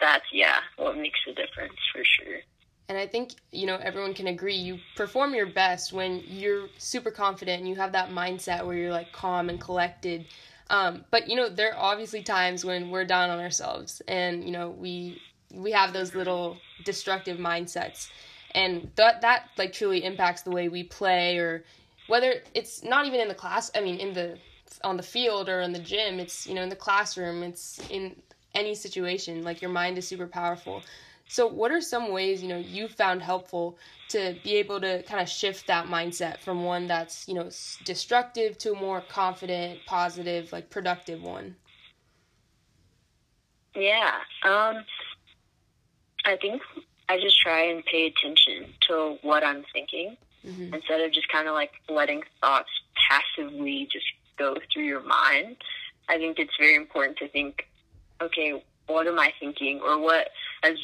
that's 0.00 0.24
yeah, 0.32 0.58
what 0.76 0.96
makes 0.96 1.18
the 1.26 1.32
difference 1.32 1.78
for 1.92 2.02
sure. 2.04 2.38
And 2.88 2.98
I 2.98 3.06
think, 3.06 3.34
you 3.52 3.66
know, 3.66 3.76
everyone 3.76 4.14
can 4.14 4.26
agree 4.26 4.56
you 4.56 4.78
perform 4.96 5.34
your 5.34 5.46
best 5.46 5.92
when 5.92 6.24
you're 6.26 6.68
super 6.78 7.10
confident 7.10 7.60
and 7.60 7.68
you 7.68 7.76
have 7.76 7.92
that 7.92 8.10
mindset 8.10 8.66
where 8.66 8.76
you're 8.76 8.90
like 8.90 9.12
calm 9.12 9.48
and 9.48 9.60
collected. 9.60 10.26
Um, 10.70 11.04
but 11.10 11.28
you 11.28 11.36
know, 11.36 11.48
there 11.48 11.74
are 11.74 11.92
obviously 11.92 12.22
times 12.22 12.64
when 12.64 12.90
we're 12.90 13.04
down 13.04 13.30
on 13.30 13.38
ourselves 13.38 14.02
and, 14.08 14.42
you 14.42 14.50
know, 14.50 14.70
we 14.70 15.20
we 15.54 15.72
have 15.72 15.92
those 15.92 16.14
little 16.14 16.56
destructive 16.84 17.38
mindsets. 17.38 18.08
And 18.56 18.90
that 18.96 19.20
that 19.20 19.50
like 19.56 19.72
truly 19.72 20.02
impacts 20.04 20.42
the 20.42 20.50
way 20.50 20.68
we 20.68 20.82
play 20.82 21.38
or 21.38 21.64
whether 22.08 22.42
it's 22.54 22.82
not 22.82 23.06
even 23.06 23.20
in 23.20 23.28
the 23.28 23.34
class, 23.34 23.70
I 23.74 23.80
mean 23.80 23.98
in 23.98 24.14
the 24.14 24.38
on 24.82 24.96
the 24.96 25.02
field 25.02 25.48
or 25.48 25.60
in 25.60 25.72
the 25.72 25.78
gym, 25.78 26.18
it's 26.18 26.46
you 26.46 26.54
know, 26.54 26.62
in 26.62 26.68
the 26.68 26.76
classroom, 26.76 27.42
it's 27.42 27.80
in 27.88 28.16
any 28.54 28.74
situation, 28.74 29.42
like 29.44 29.60
your 29.62 29.70
mind 29.70 29.98
is 29.98 30.06
super 30.08 30.26
powerful. 30.26 30.82
So, 31.28 31.46
what 31.46 31.70
are 31.70 31.80
some 31.80 32.10
ways 32.12 32.42
you 32.42 32.48
know 32.48 32.56
you 32.58 32.88
found 32.88 33.22
helpful 33.22 33.78
to 34.08 34.36
be 34.42 34.56
able 34.56 34.80
to 34.80 35.02
kind 35.04 35.20
of 35.22 35.28
shift 35.28 35.66
that 35.68 35.86
mindset 35.86 36.40
from 36.40 36.64
one 36.64 36.86
that's 36.88 37.28
you 37.28 37.34
know 37.34 37.50
destructive 37.84 38.58
to 38.58 38.72
a 38.72 38.76
more 38.80 39.00
confident, 39.00 39.80
positive, 39.86 40.52
like 40.52 40.70
productive 40.70 41.22
one? 41.22 41.56
Yeah. 43.74 44.12
Um 44.44 44.84
I 46.24 46.36
think 46.36 46.62
I 47.08 47.18
just 47.20 47.40
try 47.40 47.64
and 47.66 47.84
pay 47.84 48.06
attention 48.06 48.74
to 48.88 49.18
what 49.22 49.44
I'm 49.44 49.64
thinking 49.72 50.16
hmm 50.44 50.70
instead 50.72 51.00
of 51.00 51.12
just 51.12 51.28
kind 51.28 51.48
of 51.48 51.54
like 51.54 51.72
letting 51.88 52.22
thoughts 52.40 52.70
passively 53.10 53.88
just 53.92 54.06
go 54.38 54.56
through 54.72 54.84
your 54.84 55.02
mind. 55.02 55.56
I 56.08 56.16
think 56.18 56.38
it's 56.38 56.56
very 56.58 56.76
important 56.76 57.18
to 57.18 57.28
think, 57.28 57.66
okay, 58.20 58.62
what 58.86 59.06
am 59.06 59.18
I 59.18 59.32
thinking, 59.38 59.80
or 59.84 59.98
what 59.98 60.28
as 60.62 60.76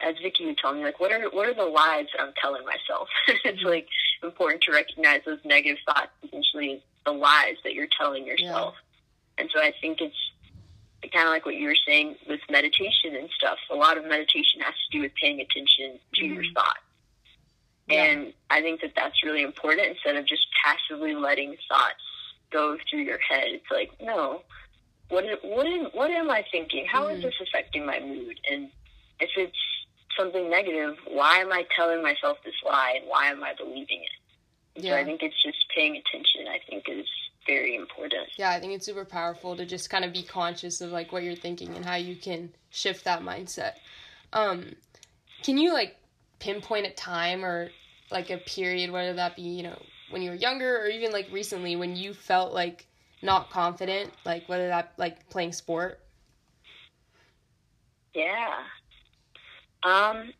as 0.00 0.14
Vicky 0.22 0.46
would 0.46 0.58
tell 0.58 0.72
me, 0.74 0.82
like 0.84 1.00
what 1.00 1.12
are 1.12 1.22
what 1.30 1.48
are 1.48 1.54
the 1.54 1.64
lies 1.64 2.06
that 2.16 2.22
I'm 2.22 2.32
telling 2.40 2.64
myself? 2.64 3.08
it's 3.44 3.62
Mhm. 3.62 3.70
like 3.70 3.88
important 4.22 4.62
to 4.64 4.72
recognize 4.72 5.22
those 5.24 5.38
negative 5.44 5.78
thoughts, 5.86 6.10
essentially 6.22 6.82
the 7.04 7.12
lies 7.12 7.56
that 7.64 7.74
you're 7.74 7.88
telling 7.98 8.26
yourself. 8.26 8.74
And 9.38 9.48
so 9.54 9.60
I 9.60 9.72
think 9.80 10.00
it's 10.00 10.16
kind 11.12 11.26
of 11.28 11.32
like 11.32 11.46
what 11.46 11.54
you 11.54 11.68
were 11.68 11.76
saying 11.86 12.16
with 12.28 12.40
meditation 12.50 13.14
and 13.16 13.30
stuff. 13.30 13.58
A 13.70 13.74
lot 13.74 13.96
of 13.96 14.04
meditation 14.04 14.60
has 14.60 14.74
to 14.74 14.96
do 14.98 15.02
with 15.02 15.12
paying 15.14 15.40
attention 15.40 15.98
to 16.14 16.24
your 16.26 16.42
Mhm. 16.42 16.54
thoughts 16.54 16.80
Yeah. 17.86 18.02
And 18.04 18.34
I 18.50 18.60
think 18.60 18.82
that 18.82 18.94
that's 18.94 19.22
really 19.22 19.42
important 19.42 19.86
instead 19.86 20.16
of 20.16 20.26
just 20.26 20.46
passively 20.62 21.14
letting 21.14 21.56
thoughts 21.68 22.02
go 22.50 22.76
through 22.90 23.00
your 23.02 23.18
head. 23.18 23.48
It's 23.48 23.70
like, 23.70 23.98
no, 24.00 24.42
what 25.08 25.24
is, 25.24 25.38
what 25.42 25.66
am, 25.66 25.86
what 25.92 26.10
am 26.10 26.30
I 26.30 26.44
thinking? 26.50 26.86
How 26.86 27.08
is 27.08 27.18
Mhm. 27.18 27.22
this 27.22 27.34
affecting 27.40 27.86
my 27.86 27.98
mood? 28.00 28.38
And 28.50 28.70
if 29.20 29.30
it's 29.36 29.58
something 30.16 30.50
negative, 30.50 30.98
why 31.06 31.38
am 31.38 31.52
I 31.52 31.66
telling 31.74 32.02
myself 32.02 32.38
this 32.44 32.54
lie 32.64 32.94
and 33.00 33.08
why 33.08 33.26
am 33.26 33.42
I 33.42 33.54
believing 33.54 34.02
it? 34.02 34.10
And 34.76 34.84
So 34.84 34.90
Yeah. 34.90 34.96
I 34.96 35.04
think 35.04 35.22
it's 35.22 35.40
just 35.42 35.68
paying 35.74 35.96
attention. 35.96 36.46
I 36.48 36.58
think 36.68 36.88
is 36.88 37.08
very 37.46 37.74
important. 37.74 38.28
Yeah, 38.36 38.50
I 38.50 38.60
think 38.60 38.74
it's 38.74 38.84
super 38.84 39.04
powerful 39.04 39.56
to 39.56 39.64
just 39.64 39.88
kind 39.88 40.04
of 40.04 40.12
be 40.12 40.22
conscious 40.22 40.80
of 40.80 40.92
like 40.92 41.12
what 41.12 41.22
you're 41.22 41.34
thinking 41.34 41.74
and 41.74 41.84
how 41.84 41.96
you 41.96 42.14
can 42.16 42.52
shift 42.70 43.04
that 43.04 43.22
mindset. 43.22 43.74
Um, 44.32 44.76
can 45.42 45.56
you 45.56 45.72
like 45.72 45.96
pinpoint 46.38 46.86
a 46.86 46.90
time 46.90 47.44
or 47.44 47.70
like 48.10 48.30
a 48.30 48.38
period, 48.38 48.90
whether 48.90 49.14
that 49.14 49.36
be 49.36 49.42
you 49.42 49.62
know 49.62 49.80
when 50.10 50.22
you 50.22 50.30
were 50.30 50.36
younger 50.36 50.78
or 50.78 50.88
even 50.88 51.12
like 51.12 51.28
recently 51.32 51.76
when 51.76 51.96
you 51.96 52.12
felt 52.12 52.52
like 52.52 52.86
not 53.22 53.50
confident, 53.50 54.12
like 54.24 54.48
whether 54.48 54.68
that 54.68 54.92
like 54.96 55.28
playing 55.30 55.52
sport? 55.52 56.00
Yeah. 58.14 58.54
Um, 59.82 60.32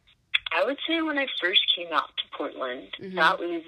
I 0.52 0.64
would 0.64 0.78
say 0.87 1.00
when 1.02 1.18
I 1.18 1.26
first 1.40 1.62
came 1.76 1.92
out 1.92 2.08
to 2.16 2.37
Portland, 2.37 2.88
Mhm. 2.99 3.14
that 3.16 3.38
was 3.38 3.62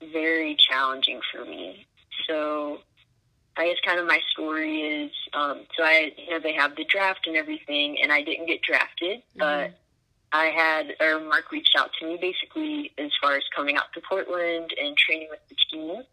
very 0.00 0.56
challenging 0.56 1.20
for 1.32 1.44
me. 1.44 1.86
So 2.26 2.82
I 3.56 3.66
guess 3.68 3.80
kind 3.84 3.98
of 3.98 4.06
my 4.06 4.20
story 4.30 4.82
is, 4.82 5.12
um, 5.32 5.66
so 5.76 5.82
I, 5.82 6.12
you 6.16 6.30
know, 6.30 6.38
they 6.38 6.52
have 6.52 6.76
the 6.76 6.84
draft 6.84 7.26
and 7.26 7.36
everything, 7.36 8.00
and 8.00 8.12
I 8.12 8.22
didn't 8.22 8.46
get 8.46 8.62
drafted, 8.62 9.22
but 9.34 9.72
I 10.30 10.46
had, 10.46 10.94
or 11.00 11.18
Mark 11.20 11.50
reached 11.50 11.74
out 11.76 11.90
to 11.98 12.06
me 12.06 12.18
basically 12.18 12.92
as 12.98 13.10
far 13.20 13.34
as 13.34 13.42
coming 13.56 13.76
out 13.76 13.92
to 13.94 14.00
Portland 14.02 14.72
and 14.80 14.96
training 14.96 15.28
with 15.30 15.40
the 15.48 15.56
team 15.70 16.04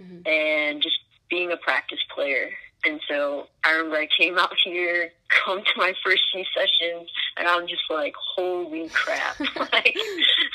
Mhm. 0.00 0.28
and 0.28 0.82
just 0.82 1.00
being 1.34 1.50
a 1.50 1.56
practice 1.56 1.98
player. 2.14 2.50
And 2.86 3.00
so 3.08 3.48
I 3.64 3.72
remember 3.72 3.96
I 3.96 4.08
came 4.16 4.38
out 4.38 4.54
here, 4.62 5.10
come 5.44 5.58
to 5.58 5.72
my 5.76 5.92
first 6.04 6.22
few 6.32 6.44
sessions, 6.56 7.10
and 7.36 7.48
I'm 7.48 7.66
just 7.66 7.82
like, 7.90 8.14
holy 8.36 8.88
crap. 8.90 9.40
like, 9.72 9.96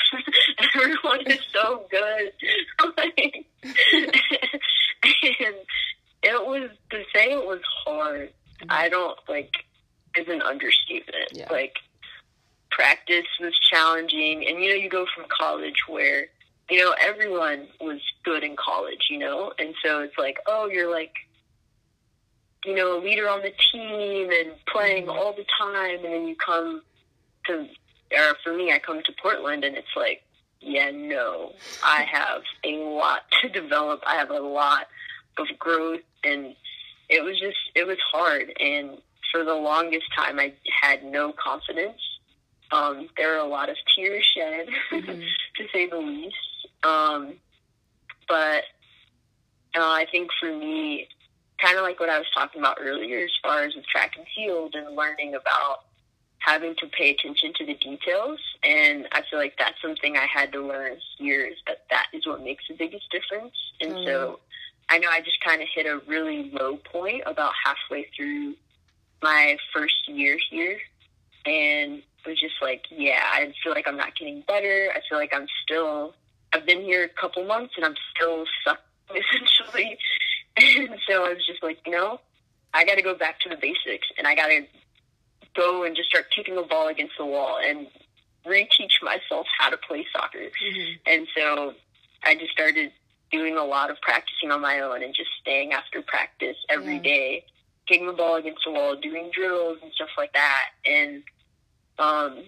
everyone 0.76 1.22
is 1.28 1.42
so 1.52 1.86
good. 1.92 2.32
like, 2.96 3.46
and 3.64 5.56
it 6.24 6.46
was, 6.46 6.70
to 6.92 7.04
say 7.14 7.32
it 7.34 7.46
was 7.46 7.60
hard, 7.84 8.30
mm-hmm. 8.30 8.68
I 8.70 8.88
don't, 8.88 9.18
like, 9.28 9.52
is 10.16 10.28
an 10.30 10.42
understatement. 10.42 11.32
Yeah. 11.34 11.48
Like, 11.52 11.76
practice 12.72 13.28
was 13.42 13.54
challenging. 13.70 14.46
And, 14.48 14.64
you 14.64 14.70
know, 14.70 14.76
you 14.76 14.90
go 14.90 15.06
from 15.14 15.26
college 15.28 15.82
where, 15.90 16.28
you 16.70 16.78
know, 16.78 16.96
everyone 17.02 17.68
was 17.82 18.00
good 18.24 18.44
in 18.44 18.56
college, 18.56 18.99
you 19.10 19.18
know? 19.18 19.52
And 19.60 19.74
so 19.84 20.02
it's 20.02 20.18
like, 20.18 20.38
oh, 20.48 20.68
you're 20.72 20.90
like, 20.92 21.14
you 22.66 22.76
know, 22.76 22.98
a 22.98 23.00
leader 23.02 23.30
on 23.30 23.42
the 23.42 23.54
team 23.72 24.30
and 24.32 24.54
playing 24.68 25.06
Mhm. 25.08 25.16
all 25.16 25.34
the 25.34 25.46
time. 25.60 25.96
And 25.96 26.14
then 26.14 26.28
you 26.28 26.36
come 26.36 26.84
to, 27.48 27.68
or 28.12 28.36
for 28.44 28.54
me, 28.54 28.72
I 28.72 28.80
come 28.80 29.02
to 29.04 29.14
Portland 29.22 29.64
and 29.64 29.76
it's 29.78 29.96
like, 29.96 30.24
yeah, 30.62 30.92
no, 30.92 31.54
I 31.84 32.04
have 32.12 32.44
a 32.64 32.76
lot 32.78 33.24
to 33.42 33.50
develop. 33.50 34.04
I 34.06 34.16
have 34.16 34.30
a 34.30 34.40
lot 34.40 34.88
of 35.38 35.48
growth. 35.58 36.02
And 36.24 36.56
it 37.08 37.24
was 37.24 37.40
just, 37.40 37.58
it 37.76 37.88
was 37.88 37.98
hard. 38.12 38.52
And 38.60 38.98
for 39.32 39.44
the 39.44 39.54
longest 39.56 40.06
time, 40.16 40.40
I 40.40 40.54
had 40.82 41.04
no 41.04 41.32
confidence. 41.32 42.02
Um, 42.72 43.10
there 43.18 43.30
were 43.32 43.38
a 43.38 43.46
lot 43.48 43.70
of 43.70 43.78
tears 43.96 44.24
shed, 44.36 44.68
Mhm. 44.92 45.26
to 45.56 45.68
say 45.74 45.88
the 45.88 45.98
least. 45.98 46.36
Um, 46.84 47.36
but 48.28 48.64
uh, 49.76 49.82
I 49.82 50.06
think 50.12 50.30
for 50.40 50.56
me, 50.56 51.08
kind 51.62 51.78
of 51.78 51.84
like 51.84 52.00
what 52.00 52.10
I 52.10 52.18
was 52.18 52.28
talking 52.34 52.62
about 52.62 52.78
earlier, 52.80 53.20
as 53.20 53.32
far 53.44 53.64
as 53.64 53.76
with 53.76 53.86
track 53.86 54.14
and 54.18 54.26
field 54.36 54.76
and 54.76 54.96
learning 54.96 55.36
about 55.36 55.80
having 56.40 56.74
to 56.78 56.88
pay 56.88 57.12
attention 57.12 57.54
to 57.58 57.66
the 57.66 57.76
details. 57.76 58.40
And 58.64 59.08
I 59.12 59.22
feel 59.30 59.40
like 59.40 59.56
that's 59.60 59.82
something 59.82 60.18
I 60.18 60.26
had 60.26 60.52
to 60.54 60.66
learn 60.66 60.98
here 61.18 61.46
is 61.46 61.58
that 61.68 61.84
that 61.90 62.08
is 62.14 62.26
what 62.26 62.44
makes 62.44 62.64
the 62.68 62.76
biggest 62.76 63.12
difference. 63.12 63.54
And 63.82 63.92
Totally. 63.92 64.06
so 64.06 64.40
I 64.90 64.98
know 64.98 65.10
I 65.10 65.20
just 65.20 65.44
kind 65.46 65.62
of 65.62 65.68
hit 65.74 65.86
a 65.86 66.02
really 66.08 66.50
low 66.52 66.78
point 66.78 67.24
about 67.26 67.54
halfway 67.64 68.08
through 68.16 68.56
my 69.22 69.58
first 69.74 70.08
year 70.08 70.38
here. 70.50 70.80
And 71.46 72.02
it 72.26 72.28
was 72.28 72.40
just 72.40 72.56
like, 72.62 72.86
yeah, 72.90 73.22
I 73.32 73.54
feel 73.64 73.74
like 73.74 73.88
I'm 73.88 73.98
not 73.98 74.16
getting 74.18 74.42
better. 74.48 74.92
I 74.96 75.02
feel 75.08 75.18
like 75.18 75.34
I'm 75.34 75.48
still, 75.64 76.16
I've 76.54 76.66
been 76.66 76.82
here 76.82 77.04
a 77.04 77.22
couple 77.22 77.44
months 77.46 77.74
and 77.76 77.86
I'm 77.86 77.96
still 78.16 78.46
sucking 78.64 78.84
essentially. 79.10 79.98
And 80.58 81.00
so 81.10 81.26
I 81.26 81.34
was 81.34 81.46
just 81.46 81.64
like, 81.64 81.80
you 81.86 81.92
know, 81.92 82.20
I 82.74 82.86
got 82.86 82.96
to 82.96 83.02
go 83.02 83.16
back 83.16 83.40
to 83.42 83.50
the 83.50 83.56
basics 83.56 84.08
and 84.18 84.28
I 84.28 84.36
got 84.36 84.48
to 84.48 84.66
go 85.56 85.84
and 85.84 85.96
just 85.96 86.10
start 86.10 86.26
kicking 86.36 86.56
the 86.56 86.64
ball 86.64 86.88
against 86.88 87.14
the 87.18 87.26
wall 87.26 87.58
and 87.64 87.88
reteach 88.46 89.02
myself 89.02 89.48
how 89.58 89.70
to 89.70 89.78
play 89.78 90.06
soccer. 90.14 90.40
Mhm. 90.40 91.00
And 91.06 91.28
so 91.36 91.74
I 92.24 92.36
just 92.36 92.52
started 92.52 92.92
doing 93.32 93.58
a 93.58 93.64
lot 93.64 93.90
of 93.90 94.00
practicing 94.02 94.52
on 94.52 94.62
my 94.62 94.80
own 94.80 95.04
and 95.04 95.14
just 95.14 95.30
staying 95.42 95.74
after 95.74 96.02
practice 96.02 96.58
every 96.70 96.96
Yeah. 96.96 97.02
day, 97.02 97.46
kicking 97.88 98.08
the 98.08 98.14
ball 98.14 98.36
against 98.36 98.64
the 98.64 98.72
wall, 98.72 98.96
doing 98.96 99.30
drills 99.32 99.80
and 99.82 99.92
stuff 99.94 100.10
like 100.18 100.34
that. 100.34 100.70
And 100.86 101.24
um, 102.00 102.44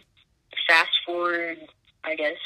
fast 0.68 0.92
forward, 1.06 1.58
I 2.04 2.16
guess, 2.16 2.38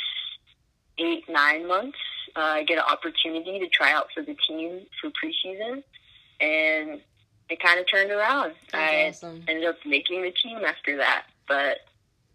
eight, 0.98 1.28
nine 1.30 1.68
months, 1.68 2.00
uh, 2.36 2.40
I 2.40 2.64
get 2.64 2.78
an 2.78 2.84
opportunity 2.90 3.60
to 3.60 3.68
try 3.68 3.92
out 3.94 4.08
for 4.14 4.22
the 4.22 4.36
team 4.48 4.82
for 5.02 5.10
preseason. 5.12 5.84
And 6.42 7.02
it 7.50 7.62
kind 7.62 7.80
of 7.80 7.86
turned 7.90 8.12
around. 8.12 8.54
I 8.74 9.08
awesome. 9.10 9.44
ended 9.48 9.66
up 9.66 9.78
making 9.86 10.24
the 10.24 10.32
team 10.32 10.60
after 10.66 10.98
that. 10.98 11.26
But 11.48 11.80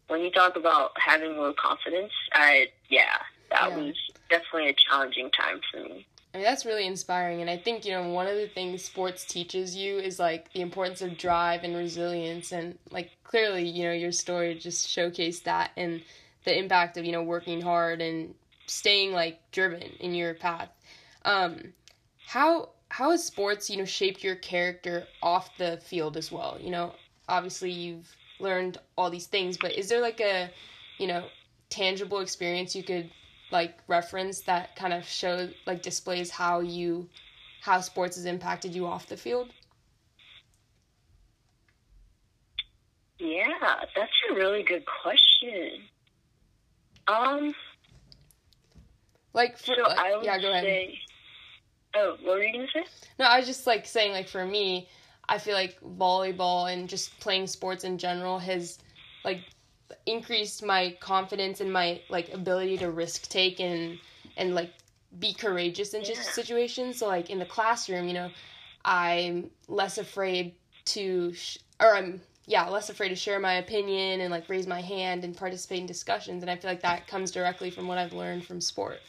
when 0.08 0.20
you 0.20 0.30
talk 0.30 0.56
about 0.56 0.92
having 0.96 1.36
low 1.36 1.52
confidence, 1.52 2.12
I 2.32 2.68
yeah, 2.88 3.16
that 3.50 3.70
Yeah. 3.70 3.76
was 3.76 3.96
definitely 4.28 4.70
a 4.70 4.74
challenging 4.74 5.30
time 5.30 5.60
for 5.70 5.80
me. 5.80 6.06
I 6.32 6.38
mean, 6.38 6.46
that's 6.46 6.64
really 6.64 6.86
inspiring. 6.86 7.40
And 7.40 7.50
I 7.50 7.56
think, 7.56 7.84
you 7.84 7.90
know, 7.92 8.08
one 8.08 8.28
of 8.28 8.36
the 8.36 8.46
things 8.46 8.84
sports 8.84 9.24
teaches 9.24 9.74
you 9.74 9.98
is 9.98 10.20
like 10.20 10.52
the 10.52 10.60
importance 10.60 11.02
of 11.02 11.18
drive 11.18 11.64
and 11.64 11.76
resilience. 11.76 12.52
And 12.52 12.78
like 12.90 13.10
clearly, 13.24 13.66
you 13.68 13.84
know, 13.84 13.92
your 13.92 14.12
story 14.12 14.54
just 14.54 14.86
showcased 14.86 15.42
that 15.44 15.72
and 15.76 16.02
the 16.44 16.56
impact 16.56 16.96
of, 16.96 17.04
you 17.04 17.10
know, 17.10 17.22
working 17.22 17.60
hard 17.60 18.00
and 18.00 18.34
staying 18.70 19.12
like 19.12 19.40
driven 19.52 19.82
in 20.00 20.14
your 20.14 20.34
path. 20.34 20.68
Um, 21.24 21.72
how, 22.26 22.70
how 22.88 23.10
has 23.10 23.24
sports, 23.24 23.68
you 23.68 23.76
know, 23.76 23.84
shaped 23.84 24.22
your 24.22 24.36
character 24.36 25.06
off 25.22 25.56
the 25.58 25.80
field 25.84 26.16
as 26.16 26.30
well? 26.30 26.58
You 26.60 26.70
know, 26.70 26.94
obviously 27.28 27.70
you've 27.70 28.14
learned 28.38 28.78
all 28.96 29.10
these 29.10 29.26
things, 29.26 29.56
but 29.56 29.72
is 29.72 29.88
there 29.88 30.00
like 30.00 30.20
a, 30.20 30.50
you 30.98 31.06
know, 31.06 31.24
tangible 31.68 32.20
experience 32.20 32.74
you 32.74 32.82
could 32.82 33.10
like 33.52 33.78
reference 33.86 34.40
that 34.42 34.76
kind 34.76 34.92
of 34.92 35.04
shows 35.04 35.52
like 35.66 35.82
displays 35.82 36.30
how 36.30 36.60
you 36.60 37.08
how 37.62 37.80
sports 37.80 38.16
has 38.16 38.24
impacted 38.24 38.74
you 38.74 38.86
off 38.86 39.06
the 39.06 39.16
field 39.16 39.52
Yeah, 43.20 43.52
that's 43.94 44.12
a 44.30 44.34
really 44.34 44.62
good 44.62 44.84
question. 45.02 45.82
Um, 47.06 47.54
like 49.32 49.58
for 49.58 49.74
so 49.76 49.82
like- 49.82 49.98
I 49.98 50.16
would 50.16 50.24
yeah 50.24 50.38
go 50.40 50.50
ahead 50.50 50.64
say. 50.64 50.98
Oh, 51.94 52.16
what 52.22 52.36
were 52.36 52.42
you 52.42 52.52
gonna 52.52 52.68
say? 52.72 52.84
no 53.18 53.24
i 53.26 53.38
was 53.38 53.46
just 53.46 53.66
like 53.66 53.84
saying 53.86 54.12
like 54.12 54.28
for 54.28 54.44
me 54.46 54.88
i 55.28 55.38
feel 55.38 55.54
like 55.54 55.78
volleyball 55.80 56.72
and 56.72 56.88
just 56.88 57.18
playing 57.20 57.46
sports 57.46 57.84
in 57.84 57.98
general 57.98 58.38
has 58.38 58.78
like 59.24 59.40
increased 60.06 60.64
my 60.64 60.96
confidence 61.00 61.60
and 61.60 61.72
my 61.72 62.00
like 62.08 62.32
ability 62.32 62.78
to 62.78 62.90
risk 62.90 63.28
take 63.28 63.58
and 63.60 63.98
and 64.36 64.54
like 64.54 64.70
be 65.18 65.32
courageous 65.34 65.94
in 65.94 66.04
just 66.04 66.22
Yeah. 66.24 66.30
situations 66.32 66.98
so 66.98 67.08
like 67.08 67.28
in 67.30 67.38
the 67.40 67.44
classroom 67.46 68.06
you 68.06 68.14
know 68.14 68.30
i'm 68.84 69.50
less 69.66 69.98
afraid 69.98 70.54
to 70.86 71.32
sh- 71.34 71.58
or 71.80 71.96
i'm 71.96 72.20
yeah 72.46 72.68
less 72.68 72.88
afraid 72.88 73.08
to 73.08 73.16
share 73.16 73.40
my 73.40 73.54
opinion 73.54 74.20
and 74.20 74.30
like 74.30 74.48
raise 74.48 74.66
my 74.68 74.80
hand 74.80 75.24
and 75.24 75.36
participate 75.36 75.80
in 75.80 75.86
discussions 75.86 76.42
and 76.44 76.50
i 76.50 76.54
feel 76.56 76.70
like 76.70 76.82
that 76.82 77.06
comes 77.08 77.32
directly 77.32 77.70
from 77.70 77.88
what 77.88 77.98
i've 77.98 78.12
learned 78.12 78.44
from 78.44 78.60
sport 78.60 79.00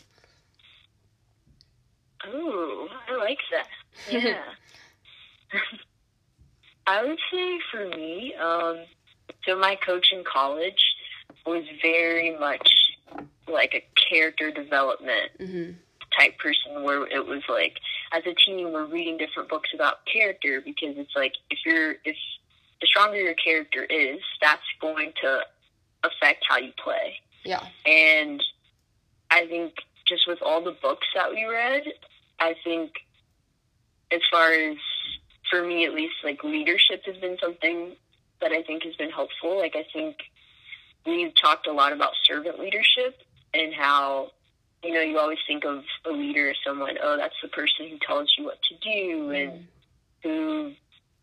Oh, 2.28 2.88
I 3.08 3.16
like 3.18 3.40
that. 3.52 3.68
Yeah. 4.12 4.44
I 6.88 7.04
would 7.04 7.20
say 7.32 7.60
for 7.72 7.88
me, 7.88 8.34
um, 8.36 8.86
so 9.46 9.58
my 9.58 9.76
coach 9.76 10.08
in 10.12 10.24
college 10.24 10.84
was 11.46 11.64
very 11.82 12.38
much 12.38 12.70
like 13.48 13.74
a 13.74 13.84
character 14.10 14.52
development 14.52 15.32
hmm 15.40 15.72
type 16.20 16.38
person 16.40 16.84
where 16.84 17.08
it 17.08 17.26
was 17.26 17.42
like 17.48 17.78
as 18.12 18.22
a 18.26 18.34
team 18.34 18.74
we're 18.74 18.86
reading 18.86 19.18
different 19.18 19.48
books 19.48 19.70
about 19.74 20.06
character 20.12 20.60
because 20.60 20.98
it's 20.98 21.16
like 21.16 21.32
if 21.50 21.60
you're 21.66 21.92
if 22.04 22.18
the 22.82 22.88
stronger 22.88 23.16
your 23.16 23.34
character 23.36 23.86
is, 23.86 24.20
that's 24.42 24.62
going 24.82 25.14
to 25.22 25.40
affect 26.04 26.44
how 26.50 26.58
you 26.58 26.72
play. 26.84 27.14
yeah 27.46 27.64
And 27.86 28.44
I 29.30 29.46
think 29.48 29.74
just 30.06 30.28
with 30.28 30.40
all 30.42 30.62
the 30.64 30.76
books 30.82 31.08
that 31.16 31.30
we 31.32 31.46
read, 31.46 31.84
I 32.42 32.56
think 32.64 32.92
as 34.12 34.22
far 34.30 34.52
as 34.52 34.78
for 35.50 35.66
me 35.66 35.86
at 35.86 35.94
least, 35.94 36.16
like 36.24 36.44
leadership 36.44 37.04
has 37.06 37.16
been 37.18 37.38
something 37.42 37.92
that 38.42 38.52
I 38.52 38.64
think 38.64 38.84
has 38.84 38.96
been 38.96 39.12
helpful. 39.12 39.58
Like 39.58 39.76
I 39.76 39.86
think 39.94 40.18
we've 41.06 41.34
talked 41.36 41.68
a 41.68 41.72
lot 41.72 41.94
about 41.94 42.14
servant 42.24 42.60
leadership 42.60 43.22
and 43.54 43.74
how 43.74 44.32
you 44.84 44.94
know 44.94 45.02
you 45.02 45.20
always 45.20 45.38
think 45.48 45.64
of 45.66 45.84
a 46.06 46.12
leader 46.12 46.50
as 46.50 46.58
someone 46.66 46.98
oh 47.04 47.18
that's 47.18 47.36
the 47.42 47.48
person 47.50 47.88
who 47.90 47.98
tells 48.06 48.34
you 48.38 48.46
what 48.46 48.60
to 48.64 48.76
do 48.78 49.28
mm. 49.28 49.44
and 49.44 49.68
who 50.24 50.72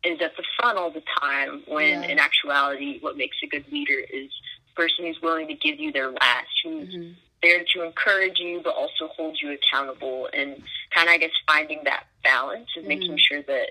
is 0.05 0.21
at 0.21 0.37
the 0.37 0.45
front 0.59 0.79
all 0.79 0.91
the 0.91 1.03
time 1.21 1.63
when 1.67 2.03
yeah. 2.03 2.09
in 2.09 2.19
actuality 2.19 2.99
what 3.01 3.17
makes 3.17 3.37
a 3.43 3.47
good 3.47 3.65
leader 3.73 3.99
is 3.99 4.31
the 4.69 4.83
person 4.83 5.05
who's 5.07 5.21
willing 5.23 5.49
to 5.49 5.55
give 5.55 5.81
you 5.81 5.91
their 5.93 6.11
last 6.11 6.49
who's 6.63 6.89
mm-hmm. 6.89 7.13
There 7.43 7.65
to 7.75 7.85
encourage 7.85 8.39
you 8.39 8.61
but 8.63 8.75
also 8.75 9.09
hold 9.17 9.39
you 9.41 9.53
accountable 9.53 10.29
and 10.33 10.63
kind 10.95 11.09
of 11.09 11.13
i 11.13 11.19
guess 11.19 11.31
finding 11.47 11.81
that 11.85 12.05
balance 12.25 12.69
of 12.77 12.83
mm-hmm. 12.83 12.89
making 12.89 13.19
sure 13.19 13.43
that 13.43 13.71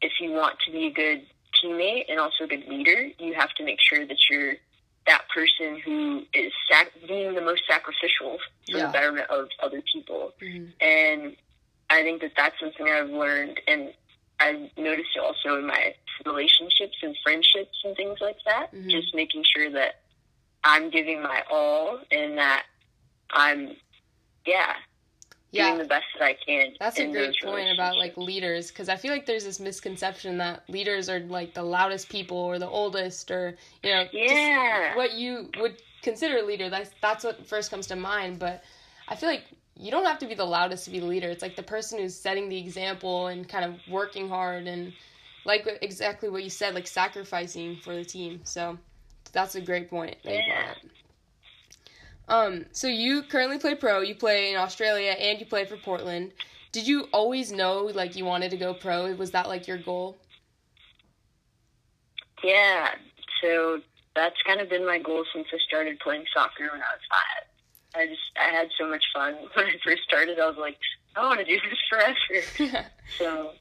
if 0.00 0.12
you 0.20 0.30
want 0.32 0.58
to 0.64 0.72
be 0.72 0.86
a 0.86 0.90
good 0.90 1.26
teammate 1.62 2.04
and 2.08 2.18
also 2.18 2.44
a 2.44 2.46
good 2.46 2.66
leader 2.68 3.08
you 3.18 3.34
have 3.34 3.50
to 3.54 3.64
make 3.64 3.78
sure 3.80 4.06
that 4.06 4.18
you're 4.30 4.54
that 5.06 5.22
person 5.34 5.80
who 5.84 6.22
is 6.32 6.52
sac- 6.70 6.92
being 7.08 7.34
the 7.34 7.40
most 7.40 7.62
sacrificial 7.68 8.38
for 8.70 8.78
yeah. 8.78 8.86
the 8.86 8.92
betterment 8.92 9.30
of 9.30 9.48
other 9.62 9.82
people. 9.92 10.32
Mm-hmm. 10.40 10.66
And 10.80 11.36
I 11.90 12.02
think 12.02 12.20
that 12.22 12.32
that's 12.36 12.54
something 12.60 12.86
I've 12.86 13.10
learned, 13.10 13.60
and 13.66 13.92
I've 14.40 14.70
noticed 14.76 15.10
it 15.16 15.20
also 15.20 15.58
in 15.58 15.66
my 15.66 15.94
relationships 16.24 16.96
and 17.02 17.16
friendships 17.22 17.76
and 17.84 17.96
things 17.96 18.18
like 18.20 18.36
that. 18.46 18.72
Mm-hmm. 18.74 18.90
Just 18.90 19.14
making 19.14 19.44
sure 19.44 19.70
that 19.72 20.00
I'm 20.64 20.90
giving 20.90 21.22
my 21.22 21.42
all 21.50 21.98
and 22.10 22.38
that 22.38 22.64
I'm, 23.32 23.76
yeah, 24.46 24.74
yeah. 25.52 25.68
doing 25.68 25.78
the 25.78 25.88
best 25.88 26.04
that 26.18 26.24
I 26.24 26.36
can. 26.46 26.72
That's 26.80 26.98
a 26.98 27.10
great 27.10 27.36
point 27.42 27.70
about 27.72 27.96
like 27.96 28.16
leaders 28.16 28.68
because 28.68 28.88
I 28.88 28.96
feel 28.96 29.12
like 29.12 29.26
there's 29.26 29.44
this 29.44 29.60
misconception 29.60 30.38
that 30.38 30.68
leaders 30.68 31.08
are 31.08 31.20
like 31.20 31.54
the 31.54 31.62
loudest 31.62 32.08
people 32.08 32.38
or 32.38 32.58
the 32.58 32.68
oldest 32.68 33.30
or 33.30 33.56
you 33.82 33.90
know 33.90 34.04
yeah. 34.12 34.96
what 34.96 35.12
you 35.12 35.50
would 35.60 35.80
consider 36.02 36.38
a 36.38 36.42
leader. 36.42 36.70
That's 36.70 36.90
that's 37.00 37.22
what 37.22 37.46
first 37.46 37.70
comes 37.70 37.86
to 37.88 37.96
mind. 37.96 38.38
But 38.38 38.64
I 39.08 39.14
feel 39.14 39.28
like 39.28 39.44
you 39.76 39.90
don't 39.90 40.06
have 40.06 40.18
to 40.18 40.26
be 40.26 40.34
the 40.34 40.44
loudest 40.44 40.86
to 40.86 40.90
be 40.90 41.00
the 41.00 41.06
leader. 41.06 41.28
It's 41.28 41.42
like 41.42 41.56
the 41.56 41.62
person 41.62 41.98
who's 41.98 42.14
setting 42.14 42.48
the 42.48 42.58
example 42.58 43.28
and 43.28 43.48
kind 43.48 43.64
of 43.64 43.78
working 43.90 44.28
hard 44.28 44.66
and 44.66 44.92
like 45.44 45.68
exactly 45.82 46.30
what 46.30 46.44
you 46.44 46.50
said, 46.50 46.74
like 46.74 46.86
sacrificing 46.86 47.76
for 47.76 47.94
the 47.94 48.04
team. 48.04 48.40
So 48.44 48.78
that's 49.32 49.54
a 49.54 49.60
great 49.60 49.90
point. 49.90 50.16
yeah. 50.24 50.74
Um, 52.28 52.66
so 52.72 52.86
you 52.86 53.22
currently 53.22 53.58
play 53.58 53.74
pro. 53.74 54.00
You 54.00 54.14
play 54.14 54.52
in 54.52 54.56
Australia 54.56 55.10
and 55.12 55.38
you 55.40 55.46
play 55.46 55.64
for 55.64 55.76
Portland. 55.76 56.32
Did 56.70 56.86
you 56.86 57.08
always 57.12 57.52
know 57.52 57.90
like 57.94 58.16
you 58.16 58.24
wanted 58.24 58.50
to 58.52 58.56
go 58.56 58.72
pro? 58.74 59.12
Was 59.14 59.32
that 59.32 59.48
like 59.48 59.66
your 59.66 59.78
goal? 59.78 60.16
Yeah. 62.42 62.88
So 63.42 63.80
that's 64.14 64.36
kind 64.46 64.60
of 64.60 64.68
been 64.68 64.86
my 64.86 64.98
goal 64.98 65.24
since 65.34 65.46
I 65.52 65.58
started 65.66 65.98
playing 66.00 66.24
soccer 66.32 66.64
when 66.64 66.80
I 66.80 66.92
was 66.94 67.00
five. 67.10 68.00
I 68.02 68.06
just 68.06 68.22
I 68.40 68.54
had 68.54 68.68
so 68.78 68.88
much 68.88 69.04
fun 69.14 69.34
when 69.54 69.66
I 69.66 69.74
first 69.84 70.02
started. 70.04 70.38
I 70.38 70.46
was 70.46 70.56
like, 70.58 70.78
I 71.16 71.24
want 71.26 71.40
to 71.40 71.44
do 71.44 71.58
this 71.68 71.78
forever. 71.90 72.86
so 73.18 73.52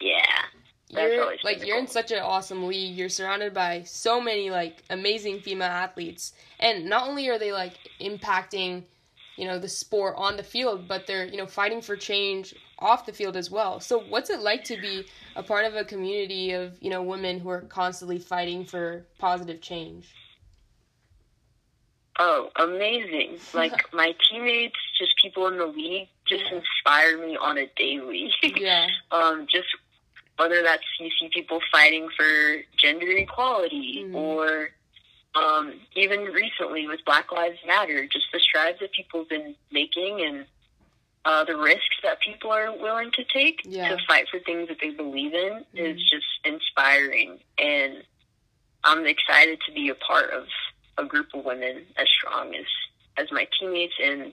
yeah 0.00 0.44
you're 0.90 1.34
like 1.42 1.66
you're 1.66 1.78
in 1.78 1.86
such 1.86 2.12
an 2.12 2.18
awesome 2.18 2.66
league. 2.66 2.96
You're 2.96 3.08
surrounded 3.08 3.52
by 3.52 3.82
so 3.82 4.20
many 4.20 4.50
like 4.50 4.82
amazing 4.90 5.40
female 5.40 5.68
athletes, 5.68 6.32
and 6.60 6.86
not 6.86 7.08
only 7.08 7.28
are 7.28 7.38
they 7.38 7.52
like 7.52 7.74
impacting, 8.00 8.84
you 9.36 9.46
know, 9.46 9.58
the 9.58 9.68
sport 9.68 10.14
on 10.16 10.36
the 10.36 10.42
field, 10.42 10.86
but 10.86 11.06
they're 11.06 11.26
you 11.26 11.36
know 11.36 11.46
fighting 11.46 11.80
for 11.80 11.96
change 11.96 12.54
off 12.78 13.06
the 13.06 13.12
field 13.12 13.36
as 13.36 13.50
well. 13.50 13.80
So, 13.80 14.00
what's 14.08 14.30
it 14.30 14.40
like 14.40 14.64
to 14.64 14.80
be 14.80 15.06
a 15.34 15.42
part 15.42 15.64
of 15.64 15.74
a 15.74 15.84
community 15.84 16.52
of 16.52 16.76
you 16.80 16.90
know 16.90 17.02
women 17.02 17.40
who 17.40 17.48
are 17.48 17.62
constantly 17.62 18.18
fighting 18.18 18.64
for 18.64 19.04
positive 19.18 19.60
change? 19.60 20.14
Oh, 22.18 22.50
amazing! 22.56 23.38
Like 23.54 23.92
my 23.92 24.14
teammates, 24.30 24.76
just 24.98 25.14
people 25.22 25.48
in 25.48 25.58
the 25.58 25.66
league, 25.66 26.08
just 26.28 26.44
inspire 26.52 27.18
me 27.18 27.36
on 27.36 27.58
a 27.58 27.66
daily. 27.76 28.30
yeah. 28.42 28.86
um, 29.10 29.46
just 29.50 29.68
whether 30.36 30.62
that's 30.62 30.82
you 31.00 31.10
see 31.18 31.28
people 31.32 31.60
fighting 31.72 32.08
for 32.16 32.56
gender 32.76 33.06
equality 33.16 34.04
mm-hmm. 34.04 34.14
or 34.14 34.70
um, 35.34 35.74
even 35.94 36.24
recently 36.24 36.86
with 36.86 37.00
Black 37.04 37.30
Lives 37.32 37.58
Matter, 37.66 38.06
just 38.06 38.26
the 38.32 38.40
strides 38.40 38.78
that 38.80 38.92
people 38.92 39.20
have 39.20 39.28
been 39.28 39.54
making 39.70 40.20
and 40.22 40.46
uh, 41.24 41.44
the 41.44 41.56
risks 41.56 41.96
that 42.02 42.20
people 42.20 42.50
are 42.50 42.72
willing 42.76 43.10
to 43.12 43.24
take 43.24 43.60
yeah. 43.64 43.88
to 43.88 43.98
fight 44.06 44.26
for 44.30 44.38
things 44.40 44.68
that 44.68 44.78
they 44.80 44.90
believe 44.90 45.34
in 45.34 45.64
mm-hmm. 45.74 45.78
is 45.78 46.00
just 46.10 46.26
inspiring. 46.44 47.38
And 47.58 48.02
I'm 48.84 49.04
excited 49.06 49.58
to 49.66 49.72
be 49.72 49.88
a 49.88 49.94
part 49.94 50.30
of 50.30 50.44
a 50.98 51.04
group 51.04 51.28
of 51.34 51.44
women 51.44 51.82
as 51.96 52.06
strong 52.08 52.54
as, 52.54 52.64
as 53.18 53.26
my 53.32 53.46
teammates 53.58 53.94
and 54.02 54.32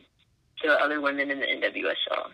the 0.63 0.71
other 0.73 1.01
women 1.01 1.31
in 1.31 1.39
the 1.39 1.45
NWSL. 1.45 2.29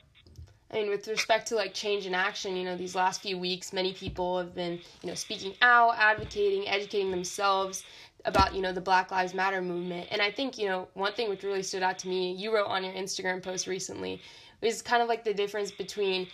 I 0.71 0.75
mean, 0.75 0.89
with 0.89 1.07
respect 1.07 1.47
to 1.47 1.55
like 1.55 1.73
change 1.73 2.05
in 2.05 2.13
action, 2.13 2.55
you 2.55 2.63
know, 2.63 2.77
these 2.77 2.95
last 2.95 3.21
few 3.21 3.37
weeks, 3.39 3.73
many 3.73 3.93
people 3.93 4.37
have 4.37 4.53
been, 4.53 4.79
you 5.01 5.09
know, 5.09 5.15
speaking 5.15 5.53
out, 5.61 5.95
advocating, 5.97 6.67
educating 6.67 7.09
themselves 7.09 7.83
about, 8.25 8.53
you 8.53 8.61
know, 8.61 8.71
the 8.71 8.81
Black 8.81 9.09
Lives 9.09 9.33
Matter 9.33 9.61
movement. 9.61 10.07
And 10.11 10.21
I 10.21 10.31
think, 10.31 10.57
you 10.57 10.67
know, 10.67 10.87
one 10.93 11.13
thing 11.13 11.29
which 11.29 11.43
really 11.43 11.63
stood 11.63 11.81
out 11.81 11.97
to 11.99 12.07
me, 12.07 12.33
you 12.33 12.53
wrote 12.53 12.67
on 12.67 12.83
your 12.83 12.93
Instagram 12.93 13.41
post 13.41 13.65
recently, 13.65 14.21
is 14.61 14.81
kind 14.81 15.01
of 15.01 15.07
like 15.07 15.23
the 15.23 15.33
difference 15.33 15.71
between 15.71 16.27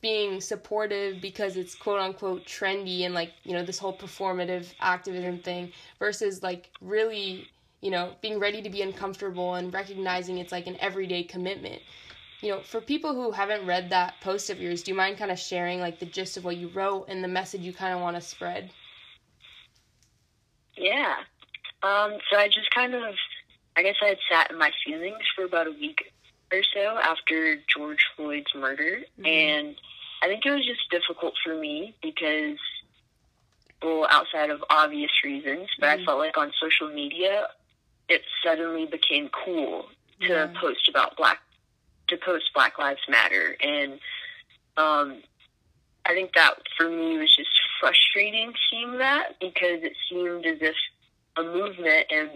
being 0.00 0.40
supportive 0.40 1.20
because 1.20 1.56
it's 1.56 1.74
quote 1.74 2.00
unquote 2.00 2.44
trendy 2.46 3.02
and 3.02 3.14
like, 3.14 3.32
you 3.44 3.52
know, 3.52 3.62
this 3.64 3.78
whole 3.78 3.96
performative 3.96 4.72
activism 4.80 5.38
thing 5.38 5.70
versus 5.98 6.42
like 6.42 6.70
really, 6.80 7.48
you 7.82 7.90
know, 7.90 8.12
being 8.22 8.38
ready 8.38 8.62
to 8.62 8.70
be 8.70 8.82
uncomfortable 8.82 9.54
and 9.54 9.72
recognizing 9.74 10.38
it's 10.38 10.50
like 10.50 10.66
an 10.66 10.76
everyday 10.80 11.22
commitment 11.22 11.82
you 12.42 12.48
know, 12.50 12.60
for 12.60 12.80
people 12.80 13.14
who 13.14 13.30
haven't 13.30 13.64
read 13.66 13.90
that 13.90 14.14
post 14.20 14.50
of 14.50 14.60
yours, 14.60 14.82
do 14.82 14.90
you 14.90 14.96
mind 14.96 15.16
kind 15.16 15.30
of 15.30 15.38
sharing 15.38 15.80
like 15.80 16.00
the 16.00 16.06
gist 16.06 16.36
of 16.36 16.44
what 16.44 16.56
you 16.56 16.68
wrote 16.68 17.06
and 17.08 17.22
the 17.22 17.28
message 17.28 17.60
you 17.62 17.72
kind 17.72 17.94
of 17.94 18.00
want 18.00 18.16
to 18.16 18.20
spread? 18.20 18.70
Yeah. 20.76 21.14
Um, 21.84 22.18
so 22.30 22.36
I 22.36 22.48
just 22.48 22.70
kind 22.74 22.94
of, 22.94 23.14
I 23.76 23.82
guess 23.82 23.94
I 24.02 24.08
had 24.08 24.18
sat 24.30 24.50
in 24.50 24.58
my 24.58 24.72
feelings 24.84 25.22
for 25.36 25.44
about 25.44 25.68
a 25.68 25.70
week 25.70 26.12
or 26.52 26.62
so 26.74 26.98
after 27.00 27.56
George 27.72 28.04
Floyd's 28.16 28.52
murder. 28.56 29.02
Mm-hmm. 29.20 29.26
And 29.26 29.76
I 30.20 30.26
think 30.26 30.44
it 30.44 30.50
was 30.50 30.66
just 30.66 30.90
difficult 30.90 31.34
for 31.44 31.54
me 31.54 31.94
because, 32.02 32.58
well, 33.82 34.08
outside 34.10 34.50
of 34.50 34.64
obvious 34.68 35.12
reasons, 35.24 35.68
but 35.78 35.86
mm-hmm. 35.86 36.02
I 36.02 36.04
felt 36.04 36.18
like 36.18 36.36
on 36.36 36.50
social 36.60 36.92
media, 36.92 37.46
it 38.08 38.22
suddenly 38.44 38.86
became 38.86 39.30
cool 39.44 39.86
to 40.22 40.28
yeah. 40.28 40.52
post 40.60 40.88
about 40.88 41.16
black 41.16 41.38
to 42.12 42.24
post 42.24 42.50
Black 42.54 42.78
Lives 42.78 43.00
Matter, 43.08 43.56
and 43.62 43.92
um, 44.76 45.22
I 46.06 46.14
think 46.14 46.32
that 46.34 46.54
for 46.76 46.88
me 46.88 47.18
was 47.18 47.34
just 47.34 47.50
frustrating 47.80 48.52
seeing 48.70 48.98
that 48.98 49.38
because 49.40 49.82
it 49.82 49.92
seemed 50.08 50.46
as 50.46 50.58
if 50.60 50.74
a 51.36 51.42
movement 51.42 52.06
and 52.10 52.30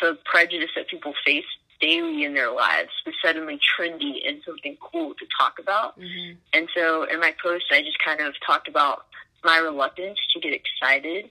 the 0.00 0.18
prejudice 0.24 0.70
that 0.76 0.88
people 0.88 1.14
face 1.24 1.44
daily 1.80 2.24
in 2.24 2.34
their 2.34 2.52
lives 2.52 2.90
was 3.06 3.14
suddenly 3.24 3.58
trendy 3.58 4.28
and 4.28 4.40
something 4.44 4.76
cool 4.80 5.14
to 5.14 5.26
talk 5.38 5.58
about. 5.58 5.98
Mm-hmm. 5.98 6.36
And 6.52 6.68
so 6.74 7.04
in 7.04 7.20
my 7.20 7.34
post, 7.42 7.66
I 7.70 7.82
just 7.82 7.98
kind 7.98 8.20
of 8.20 8.34
talked 8.46 8.68
about 8.68 9.06
my 9.44 9.58
reluctance 9.58 10.18
to 10.34 10.40
get 10.40 10.52
excited 10.52 11.30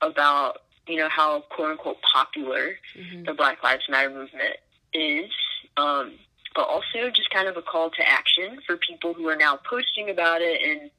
about, 0.00 0.62
you 0.86 0.96
know, 0.96 1.08
how 1.08 1.40
quote 1.50 1.72
unquote 1.72 2.00
popular 2.02 2.78
mm-hmm. 2.96 3.24
the 3.24 3.34
Black 3.34 3.62
Lives 3.62 3.84
Matter 3.88 4.10
movement 4.10 4.56
is. 4.92 5.30
Um, 5.76 6.12
but 6.58 6.66
also 6.68 7.08
just 7.14 7.30
kind 7.30 7.46
of 7.46 7.56
a 7.56 7.62
call 7.62 7.88
to 7.88 8.02
action 8.04 8.58
for 8.66 8.76
people 8.76 9.14
who 9.14 9.28
are 9.28 9.36
now 9.36 9.56
posting 9.70 10.10
about 10.10 10.40
it 10.40 10.60
and 10.60 10.90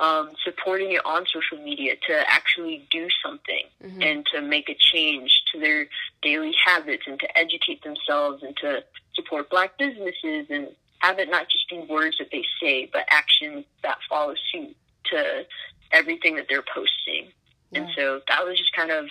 um, 0.00 0.30
supporting 0.44 0.90
it 0.90 1.06
on 1.06 1.24
social 1.32 1.64
media 1.64 1.94
to 2.08 2.14
actually 2.26 2.84
do 2.90 3.06
something 3.24 3.66
mm-hmm. 3.80 4.02
and 4.02 4.26
to 4.34 4.40
make 4.40 4.68
a 4.68 4.74
change 4.74 5.44
to 5.52 5.60
their 5.60 5.86
daily 6.20 6.52
habits 6.66 7.04
and 7.06 7.20
to 7.20 7.38
educate 7.38 7.80
themselves 7.84 8.42
and 8.42 8.56
to 8.56 8.82
support 9.14 9.48
black 9.50 9.78
businesses 9.78 10.46
and 10.50 10.66
have 10.98 11.20
it 11.20 11.30
not 11.30 11.48
just 11.48 11.70
be 11.70 11.78
words 11.88 12.18
that 12.18 12.30
they 12.32 12.42
say, 12.60 12.90
but 12.92 13.04
actions 13.08 13.64
that 13.84 13.98
follow 14.08 14.34
suit 14.50 14.74
to 15.12 15.46
everything 15.92 16.34
that 16.34 16.46
they're 16.48 16.64
posting. 16.74 17.30
Yeah. 17.70 17.82
And 17.82 17.88
so 17.94 18.20
that 18.26 18.44
was 18.44 18.58
just 18.58 18.72
kind 18.72 18.90
of 18.90 19.06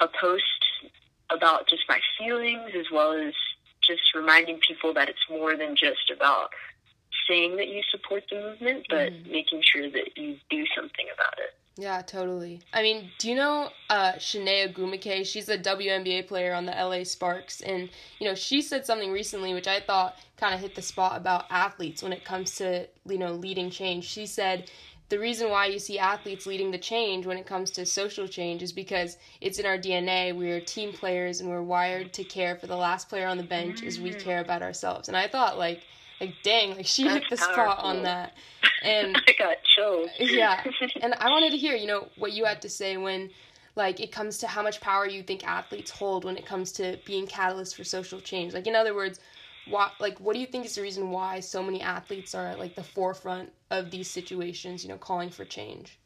a 0.00 0.08
post 0.08 0.44
about 1.28 1.68
just 1.68 1.82
my 1.90 2.00
feelings 2.18 2.70
as 2.74 2.86
well 2.90 3.12
as 3.12 3.34
just 3.88 4.14
reminding 4.14 4.60
people 4.60 4.94
that 4.94 5.08
it's 5.08 5.26
more 5.28 5.56
than 5.56 5.74
just 5.74 6.12
about 6.14 6.50
saying 7.28 7.56
that 7.56 7.68
you 7.68 7.82
support 7.90 8.24
the 8.30 8.36
movement, 8.36 8.86
but 8.88 9.12
mm-hmm. 9.12 9.30
making 9.30 9.62
sure 9.62 9.90
that 9.90 10.16
you 10.16 10.36
do 10.50 10.64
something 10.74 11.06
about 11.12 11.38
it. 11.38 11.54
Yeah, 11.76 12.02
totally. 12.02 12.60
I 12.72 12.82
mean, 12.82 13.10
do 13.18 13.28
you 13.28 13.36
know 13.36 13.70
uh, 13.88 14.14
Chiney 14.14 14.66
Ogwumike? 14.66 15.24
She's 15.24 15.48
a 15.48 15.56
WNBA 15.56 16.26
player 16.26 16.52
on 16.52 16.66
the 16.66 16.72
LA 16.72 17.04
Sparks, 17.04 17.60
and 17.60 17.88
you 18.18 18.26
know 18.26 18.34
she 18.34 18.62
said 18.62 18.84
something 18.84 19.12
recently 19.12 19.54
which 19.54 19.68
I 19.68 19.78
thought 19.78 20.18
kind 20.36 20.54
of 20.54 20.60
hit 20.60 20.74
the 20.74 20.82
spot 20.82 21.16
about 21.16 21.44
athletes 21.50 22.02
when 22.02 22.12
it 22.12 22.24
comes 22.24 22.56
to 22.56 22.88
you 23.06 23.18
know 23.18 23.32
leading 23.32 23.70
change. 23.70 24.06
She 24.06 24.26
said 24.26 24.72
the 25.08 25.18
reason 25.18 25.50
why 25.50 25.66
you 25.66 25.78
see 25.78 25.98
athletes 25.98 26.46
leading 26.46 26.70
the 26.70 26.78
change 26.78 27.24
when 27.24 27.38
it 27.38 27.46
comes 27.46 27.70
to 27.72 27.86
social 27.86 28.28
change 28.28 28.62
is 28.62 28.72
because 28.72 29.16
it's 29.40 29.58
in 29.58 29.64
our 29.64 29.78
DNA. 29.78 30.36
We're 30.36 30.60
team 30.60 30.92
players 30.92 31.40
and 31.40 31.48
we're 31.48 31.62
wired 31.62 32.12
to 32.14 32.24
care 32.24 32.56
for 32.56 32.66
the 32.66 32.76
last 32.76 33.08
player 33.08 33.26
on 33.26 33.38
the 33.38 33.42
bench 33.42 33.82
as 33.82 33.98
we 33.98 34.10
mm. 34.10 34.20
care 34.20 34.40
about 34.40 34.62
ourselves. 34.62 35.08
And 35.08 35.16
I 35.16 35.26
thought 35.26 35.58
like 35.58 35.82
like 36.20 36.34
dang, 36.42 36.76
like 36.76 36.86
she 36.86 37.04
That's 37.04 37.14
hit 37.14 37.24
the 37.30 37.36
spot 37.36 37.78
on 37.78 38.02
that. 38.02 38.34
And 38.80 39.16
I 39.16 39.34
got 39.36 39.56
chills. 39.64 40.10
yeah. 40.20 40.62
And 41.02 41.12
I 41.14 41.30
wanted 41.30 41.50
to 41.50 41.56
hear, 41.56 41.74
you 41.74 41.88
know, 41.88 42.06
what 42.16 42.32
you 42.32 42.44
had 42.44 42.62
to 42.62 42.68
say 42.68 42.96
when 42.96 43.30
like 43.74 43.98
it 43.98 44.12
comes 44.12 44.38
to 44.38 44.46
how 44.46 44.62
much 44.62 44.80
power 44.80 45.06
you 45.08 45.22
think 45.22 45.46
athletes 45.46 45.90
hold 45.90 46.24
when 46.24 46.36
it 46.36 46.46
comes 46.46 46.70
to 46.72 46.96
being 47.04 47.26
catalysts 47.26 47.74
for 47.74 47.82
social 47.82 48.20
change. 48.20 48.52
Like 48.52 48.66
in 48.66 48.76
other 48.76 48.94
words, 48.94 49.20
what 49.70 49.92
like 50.00 50.18
what 50.20 50.34
do 50.34 50.40
you 50.40 50.46
think 50.46 50.66
is 50.66 50.74
the 50.74 50.82
reason 50.82 51.10
why 51.10 51.40
so 51.40 51.62
many 51.62 51.80
athletes 51.80 52.34
are 52.34 52.46
at 52.46 52.58
like 52.58 52.74
the 52.74 52.82
forefront 52.82 53.52
of 53.70 53.90
these 53.90 54.10
situations, 54.10 54.82
you 54.82 54.88
know, 54.88 54.98
calling 54.98 55.30
for 55.30 55.44
change? 55.44 55.98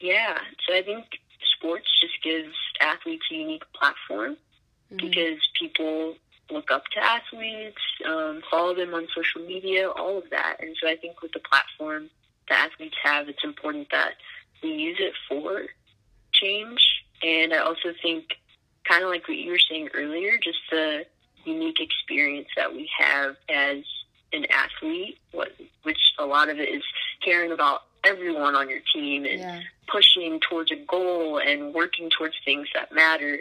Yeah. 0.00 0.38
So 0.66 0.74
I 0.74 0.82
think 0.82 1.06
sports 1.56 1.88
just 2.00 2.22
gives 2.22 2.54
athletes 2.80 3.24
a 3.30 3.34
unique 3.34 3.64
platform 3.72 4.36
mm-hmm. 4.92 4.96
because 4.96 5.38
people 5.58 6.16
look 6.50 6.70
up 6.70 6.84
to 6.92 7.02
athletes, 7.02 7.80
um, 8.06 8.42
follow 8.50 8.74
them 8.74 8.94
on 8.94 9.06
social 9.14 9.46
media, 9.46 9.88
all 9.88 10.18
of 10.18 10.24
that. 10.30 10.56
And 10.60 10.76
so 10.80 10.88
I 10.88 10.96
think 10.96 11.22
with 11.22 11.32
the 11.32 11.40
platform 11.40 12.10
that 12.48 12.70
athletes 12.70 12.96
have, 13.02 13.28
it's 13.28 13.44
important 13.44 13.88
that 13.90 14.12
we 14.62 14.70
use 14.70 14.98
it 15.00 15.14
for 15.28 15.62
change. 16.32 16.80
And 17.22 17.54
I 17.54 17.58
also 17.58 17.94
think, 18.02 18.24
kind 18.86 19.02
of 19.02 19.08
like 19.08 19.26
what 19.26 19.38
you 19.38 19.50
were 19.50 19.58
saying 19.58 19.88
earlier, 19.94 20.38
just 20.42 20.58
the 20.70 21.06
unique 21.46 21.80
experience 21.80 22.48
that 22.56 22.72
we 22.72 22.88
have 22.98 23.36
as 23.48 23.84
an 24.32 24.46
athlete, 24.50 25.18
what, 25.32 25.52
which 25.82 25.98
a 26.18 26.26
lot 26.26 26.48
of 26.48 26.58
it 26.58 26.68
is 26.68 26.82
caring 27.24 27.52
about 27.52 27.82
everyone 28.04 28.54
on 28.54 28.68
your 28.68 28.80
team 28.94 29.24
and 29.24 29.40
yeah. 29.40 29.60
pushing 29.88 30.40
towards 30.40 30.70
a 30.72 30.76
goal 30.76 31.38
and 31.38 31.72
working 31.72 32.10
towards 32.10 32.34
things 32.44 32.68
that 32.74 32.92
matter. 32.92 33.40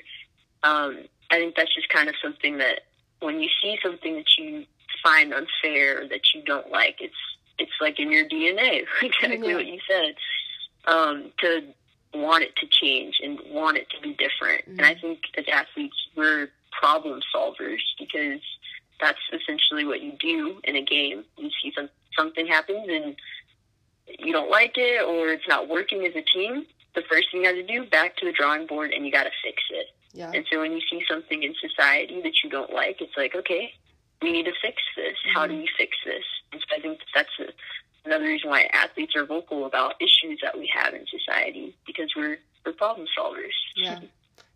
Um, 0.64 1.00
I 1.32 1.38
think 1.38 1.56
that's 1.56 1.74
just 1.74 1.90
kind 1.90 2.10
of 2.10 2.16
something 2.24 2.60
that 2.60 2.82
when 3.20 3.40
you 3.40 3.50
see 3.62 3.78
something 3.84 4.16
that 4.16 4.38
you 4.38 4.66
find 5.04 5.34
unfair 5.34 6.08
that 6.08 6.22
you 6.34 6.44
don't 6.44 6.70
like, 6.72 6.98
it's 7.00 7.16
it's 7.60 7.72
like 7.80 8.00
in 8.00 8.12
your 8.12 8.28
DNA, 8.28 8.84
exactly 9.02 9.50
yeah. 9.50 9.56
what 9.56 9.66
you 9.66 9.80
said. 9.90 10.16
Um, 10.86 11.32
to 11.40 11.62
want 12.14 12.44
it 12.44 12.56
to 12.58 12.68
change 12.68 13.16
and 13.24 13.40
want 13.50 13.78
it 13.78 13.90
to 13.92 14.02
be 14.02 14.12
different. 14.14 14.62
Mm-hmm. 14.62 14.80
And 14.80 14.86
I 14.86 14.96
think 14.96 15.20
as 15.38 15.46
athletes, 15.52 15.96
we're 16.16 16.50
problem 16.80 17.22
solvers 17.34 17.82
because 18.00 18.42
that's 19.00 19.20
essentially 19.32 19.86
what 19.86 20.02
you 20.02 20.14
do 20.20 20.60
in 20.64 20.76
a 20.76 20.82
game. 20.84 21.24
You 21.38 21.50
see 21.62 21.72
some 21.76 21.90
something 22.18 22.48
happens 22.48 22.88
and 22.90 23.16
you 24.20 24.32
don't 24.32 24.50
like 24.50 24.74
it 24.78 25.02
or 25.08 25.30
it's 25.30 25.48
not 25.48 25.68
working 25.68 26.06
as 26.06 26.16
a 26.16 26.22
team. 26.22 26.66
The 26.96 27.02
first 27.10 27.32
thing 27.32 27.42
you 27.42 27.48
got 27.48 27.56
to 27.56 27.66
do, 27.66 27.90
back 27.90 28.18
to 28.18 28.26
the 28.26 28.32
drawing 28.32 28.68
board, 28.68 28.92
and 28.92 29.04
you 29.06 29.12
got 29.12 29.24
to 29.24 29.32
fix 29.44 29.64
it. 29.72 29.88
Yeah. 30.14 30.32
And 30.34 30.46
so 30.52 30.60
when 30.60 30.74
you 30.74 30.82
see 30.90 31.04
something 31.10 31.42
in 31.42 31.56
society 31.60 32.22
that 32.22 32.34
you 32.44 32.50
don't 32.50 32.72
like, 32.72 33.02
it's 33.02 33.18
like, 33.18 33.34
okay, 33.36 33.74
we 34.22 34.32
need 34.32 34.46
to 34.46 34.54
fix 34.62 34.82
this. 34.96 35.14
Mm-hmm. 35.14 35.40
How 35.40 35.48
do 35.48 35.58
we 35.58 35.68
fix 35.78 35.98
this? 36.06 36.24
And 36.52 36.62
so 36.62 36.78
I 36.78 36.82
think 36.82 37.00
that's 37.16 37.30
a, 37.40 38.08
another 38.08 38.26
reason 38.26 38.50
why 38.50 38.70
athletes 38.74 39.16
are 39.16 39.26
vocal 39.26 39.66
about 39.66 39.96
issues 40.00 40.40
that 40.44 40.58
we 40.58 40.72
have 40.74 40.94
in 40.94 41.06
society 41.08 41.76
because 41.88 42.12
we're 42.16 42.38
we're 42.66 42.74
problem 42.74 43.08
solvers. 43.18 43.58
Yeah, 43.76 44.00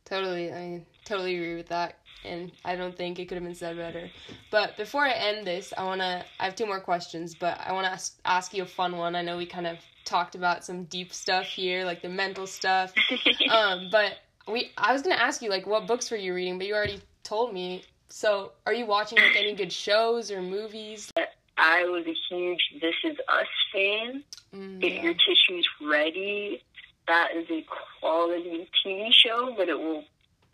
totally. 0.05 0.53
I 0.53 0.85
totally 1.05 1.35
agree 1.35 1.55
with 1.55 1.67
that, 1.69 1.97
and 2.25 2.51
I 2.65 2.75
don't 2.75 2.95
think 2.95 3.19
it 3.19 3.27
could 3.27 3.35
have 3.35 3.43
been 3.43 3.55
said 3.55 3.77
better. 3.77 4.09
But 4.51 4.77
before 4.77 5.05
I 5.05 5.11
end 5.11 5.45
this, 5.45 5.73
I 5.77 5.83
wanna 5.83 6.25
I 6.39 6.45
have 6.45 6.55
two 6.55 6.65
more 6.65 6.79
questions, 6.79 7.35
but 7.35 7.59
I 7.65 7.71
wanna 7.73 7.89
ask, 7.89 8.19
ask 8.25 8.53
you 8.53 8.63
a 8.63 8.67
fun 8.67 8.97
one. 8.97 9.15
I 9.15 9.21
know 9.21 9.37
we 9.37 9.45
kind 9.45 9.67
of 9.67 9.77
talked 10.05 10.35
about 10.35 10.63
some 10.63 10.85
deep 10.85 11.13
stuff 11.13 11.45
here, 11.45 11.85
like 11.85 12.01
the 12.01 12.09
mental 12.09 12.47
stuff. 12.47 12.93
um, 13.51 13.89
but 13.91 14.19
we 14.47 14.71
I 14.77 14.93
was 14.93 15.01
gonna 15.01 15.15
ask 15.15 15.41
you 15.41 15.49
like 15.49 15.67
what 15.67 15.87
books 15.87 16.09
were 16.11 16.17
you 16.17 16.33
reading, 16.33 16.57
but 16.57 16.67
you 16.67 16.75
already 16.75 17.01
told 17.23 17.53
me. 17.53 17.83
So 18.09 18.53
are 18.65 18.73
you 18.73 18.85
watching 18.85 19.17
like 19.17 19.35
any 19.35 19.53
good 19.53 19.71
shows 19.71 20.31
or 20.31 20.41
movies? 20.41 21.11
I 21.57 21.83
was 21.85 22.05
a 22.05 22.15
huge 22.29 22.61
This 22.81 22.95
Is 23.03 23.17
Us 23.27 23.47
fan. 23.73 24.23
Mm, 24.53 24.79
Get 24.79 24.93
yeah. 24.93 25.03
your 25.03 25.13
tissues 25.13 25.67
ready. 25.81 26.63
That 27.07 27.29
is 27.35 27.49
a 27.49 27.65
quality 27.99 28.69
TV 28.85 29.11
show, 29.11 29.53
but 29.57 29.67
it 29.69 29.77
will 29.77 30.03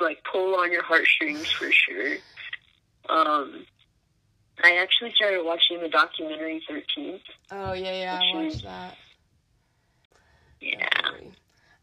like 0.03 0.23
pull 0.31 0.55
on 0.55 0.71
your 0.71 0.83
heartstrings 0.83 1.49
for 1.51 1.71
sure. 1.71 2.17
Um, 3.09 3.65
I 4.63 4.77
actually 4.77 5.11
started 5.15 5.43
watching 5.43 5.81
the 5.81 5.89
documentary 5.89 6.61
Thirteenth. 6.67 7.21
Oh 7.51 7.73
yeah, 7.73 7.93
yeah, 7.93 8.19
I 8.21 8.43
watched 8.43 8.63
that. 8.63 8.97
Yeah. 10.61 10.87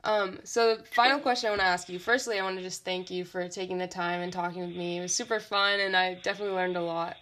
Um, 0.02 0.40
so 0.44 0.78
final 0.92 1.20
question 1.20 1.48
I 1.48 1.50
want 1.50 1.60
to 1.60 1.66
ask 1.66 1.88
you. 1.88 1.98
Firstly, 1.98 2.38
I 2.38 2.42
want 2.42 2.56
to 2.56 2.62
just 2.62 2.84
thank 2.84 3.10
you 3.10 3.24
for 3.24 3.46
taking 3.48 3.78
the 3.78 3.86
time 3.86 4.22
and 4.22 4.32
talking 4.32 4.62
with 4.62 4.74
me. 4.74 4.98
It 4.98 5.02
was 5.02 5.14
super 5.14 5.40
fun, 5.40 5.80
and 5.80 5.94
I 5.94 6.14
definitely 6.14 6.54
learned 6.54 6.76
a 6.76 6.82
lot. 6.82 7.16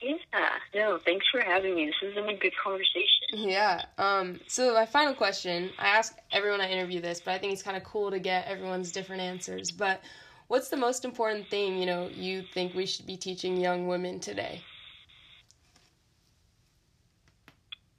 Yeah, 0.00 0.48
no, 0.74 0.98
thanks 1.04 1.26
for 1.30 1.40
having 1.40 1.74
me. 1.74 1.86
This 1.86 1.94
has 2.02 2.14
been 2.14 2.28
a 2.28 2.36
good 2.36 2.52
conversation. 2.62 3.08
Yeah. 3.32 3.84
Um. 3.98 4.40
So 4.46 4.72
my 4.74 4.86
final 4.86 5.14
question, 5.14 5.70
I 5.78 5.88
ask 5.88 6.16
everyone 6.32 6.60
I 6.60 6.70
interview 6.70 7.00
this, 7.00 7.20
but 7.20 7.32
I 7.34 7.38
think 7.38 7.52
it's 7.52 7.62
kind 7.62 7.76
of 7.76 7.84
cool 7.84 8.10
to 8.10 8.18
get 8.18 8.46
everyone's 8.46 8.92
different 8.92 9.22
answers. 9.22 9.70
But 9.70 10.00
what's 10.46 10.68
the 10.68 10.76
most 10.76 11.04
important 11.04 11.48
thing 11.48 11.78
you 11.78 11.86
know 11.86 12.08
you 12.12 12.44
think 12.54 12.74
we 12.74 12.86
should 12.86 13.06
be 13.06 13.16
teaching 13.16 13.56
young 13.56 13.86
women 13.88 14.20
today? 14.20 14.62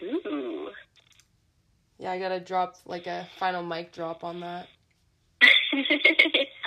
Ooh. 0.01 0.69
Yeah, 1.97 2.11
I 2.11 2.19
gotta 2.19 2.39
drop 2.39 2.77
like 2.85 3.07
a 3.07 3.27
final 3.37 3.61
mic 3.61 3.91
drop 3.91 4.23
on 4.23 4.39
that. 4.39 4.67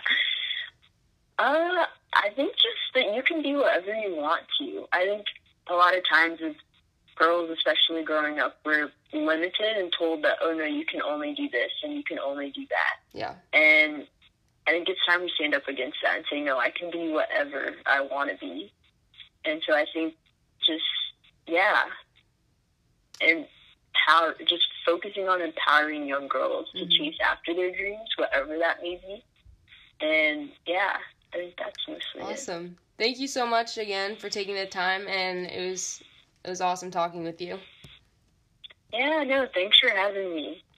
uh, 1.39 1.87
I 2.15 2.29
think 2.37 2.53
just 2.53 2.95
that 2.95 3.15
you 3.15 3.23
can 3.23 3.43
do 3.43 3.59
whatever 3.59 3.95
you 3.95 4.17
want 4.17 4.43
to. 4.61 4.87
I 4.93 5.05
think 5.05 5.25
a 5.69 5.75
lot 5.75 5.97
of 5.97 6.03
times 6.09 6.41
as 6.45 6.55
girls, 7.17 7.51
especially 7.51 8.05
growing 8.05 8.39
up, 8.39 8.57
we're 8.65 8.91
limited 9.13 9.77
and 9.77 9.93
told 9.97 10.23
that, 10.25 10.39
oh 10.43 10.55
no, 10.55 10.65
you 10.65 10.85
can 10.85 11.03
only 11.03 11.35
do 11.35 11.49
this 11.51 11.71
and 11.83 11.95
you 11.95 12.03
can 12.05 12.19
only 12.19 12.51
do 12.51 12.63
that. 12.69 12.97
Yeah. 13.13 13.35
And 13.53 14.07
I 14.67 14.71
think 14.71 14.89
it's 14.89 15.01
time 15.07 15.23
we 15.23 15.33
stand 15.35 15.55
up 15.55 15.67
against 15.69 15.99
that 16.03 16.17
and 16.17 16.25
say, 16.31 16.41
no, 16.41 16.59
I 16.59 16.71
can 16.71 16.91
be 16.91 17.11
whatever 17.11 17.73
I 17.87 18.01
want 18.01 18.31
to 18.31 18.37
be. 18.37 18.73
And 19.45 19.61
so 19.67 19.75
I 19.75 19.87
think 19.93 20.15
just, 20.65 20.85
yeah. 21.47 21.83
And 23.21 23.47
power, 24.07 24.35
just 24.49 24.65
focusing 24.87 25.29
on 25.29 25.41
empowering 25.41 26.07
young 26.07 26.29
girls 26.29 26.69
mm-hmm. 26.75 26.89
to 26.89 26.99
chase 26.99 27.17
after 27.25 27.55
their 27.55 27.73
dreams, 27.73 28.09
whatever 28.17 28.59
that 28.59 28.83
may 28.83 28.97
be. 28.97 29.25
And 30.01 30.51
yeah, 30.67 30.97
That's 31.33 31.89
mostly 31.89 32.21
awesome. 32.21 32.65
It. 32.67 33.03
Thank 33.03 33.19
you 33.19 33.27
so 33.27 33.47
much 33.47 33.79
again 33.79 34.17
for 34.17 34.29
taking 34.29 34.55
the 34.55 34.67
time, 34.67 35.09
and 35.09 35.47
it 35.47 35.69
was 35.69 36.03
it 36.45 36.51
was 36.51 36.61
awesome 36.61 36.91
talking 36.91 37.25
with 37.25 37.41
you. 37.41 37.59
Yeah, 38.93 39.25
no, 39.25 39.47
thanks 39.55 39.79
for 39.79 39.89
having 39.89 40.35
me. 40.35 40.63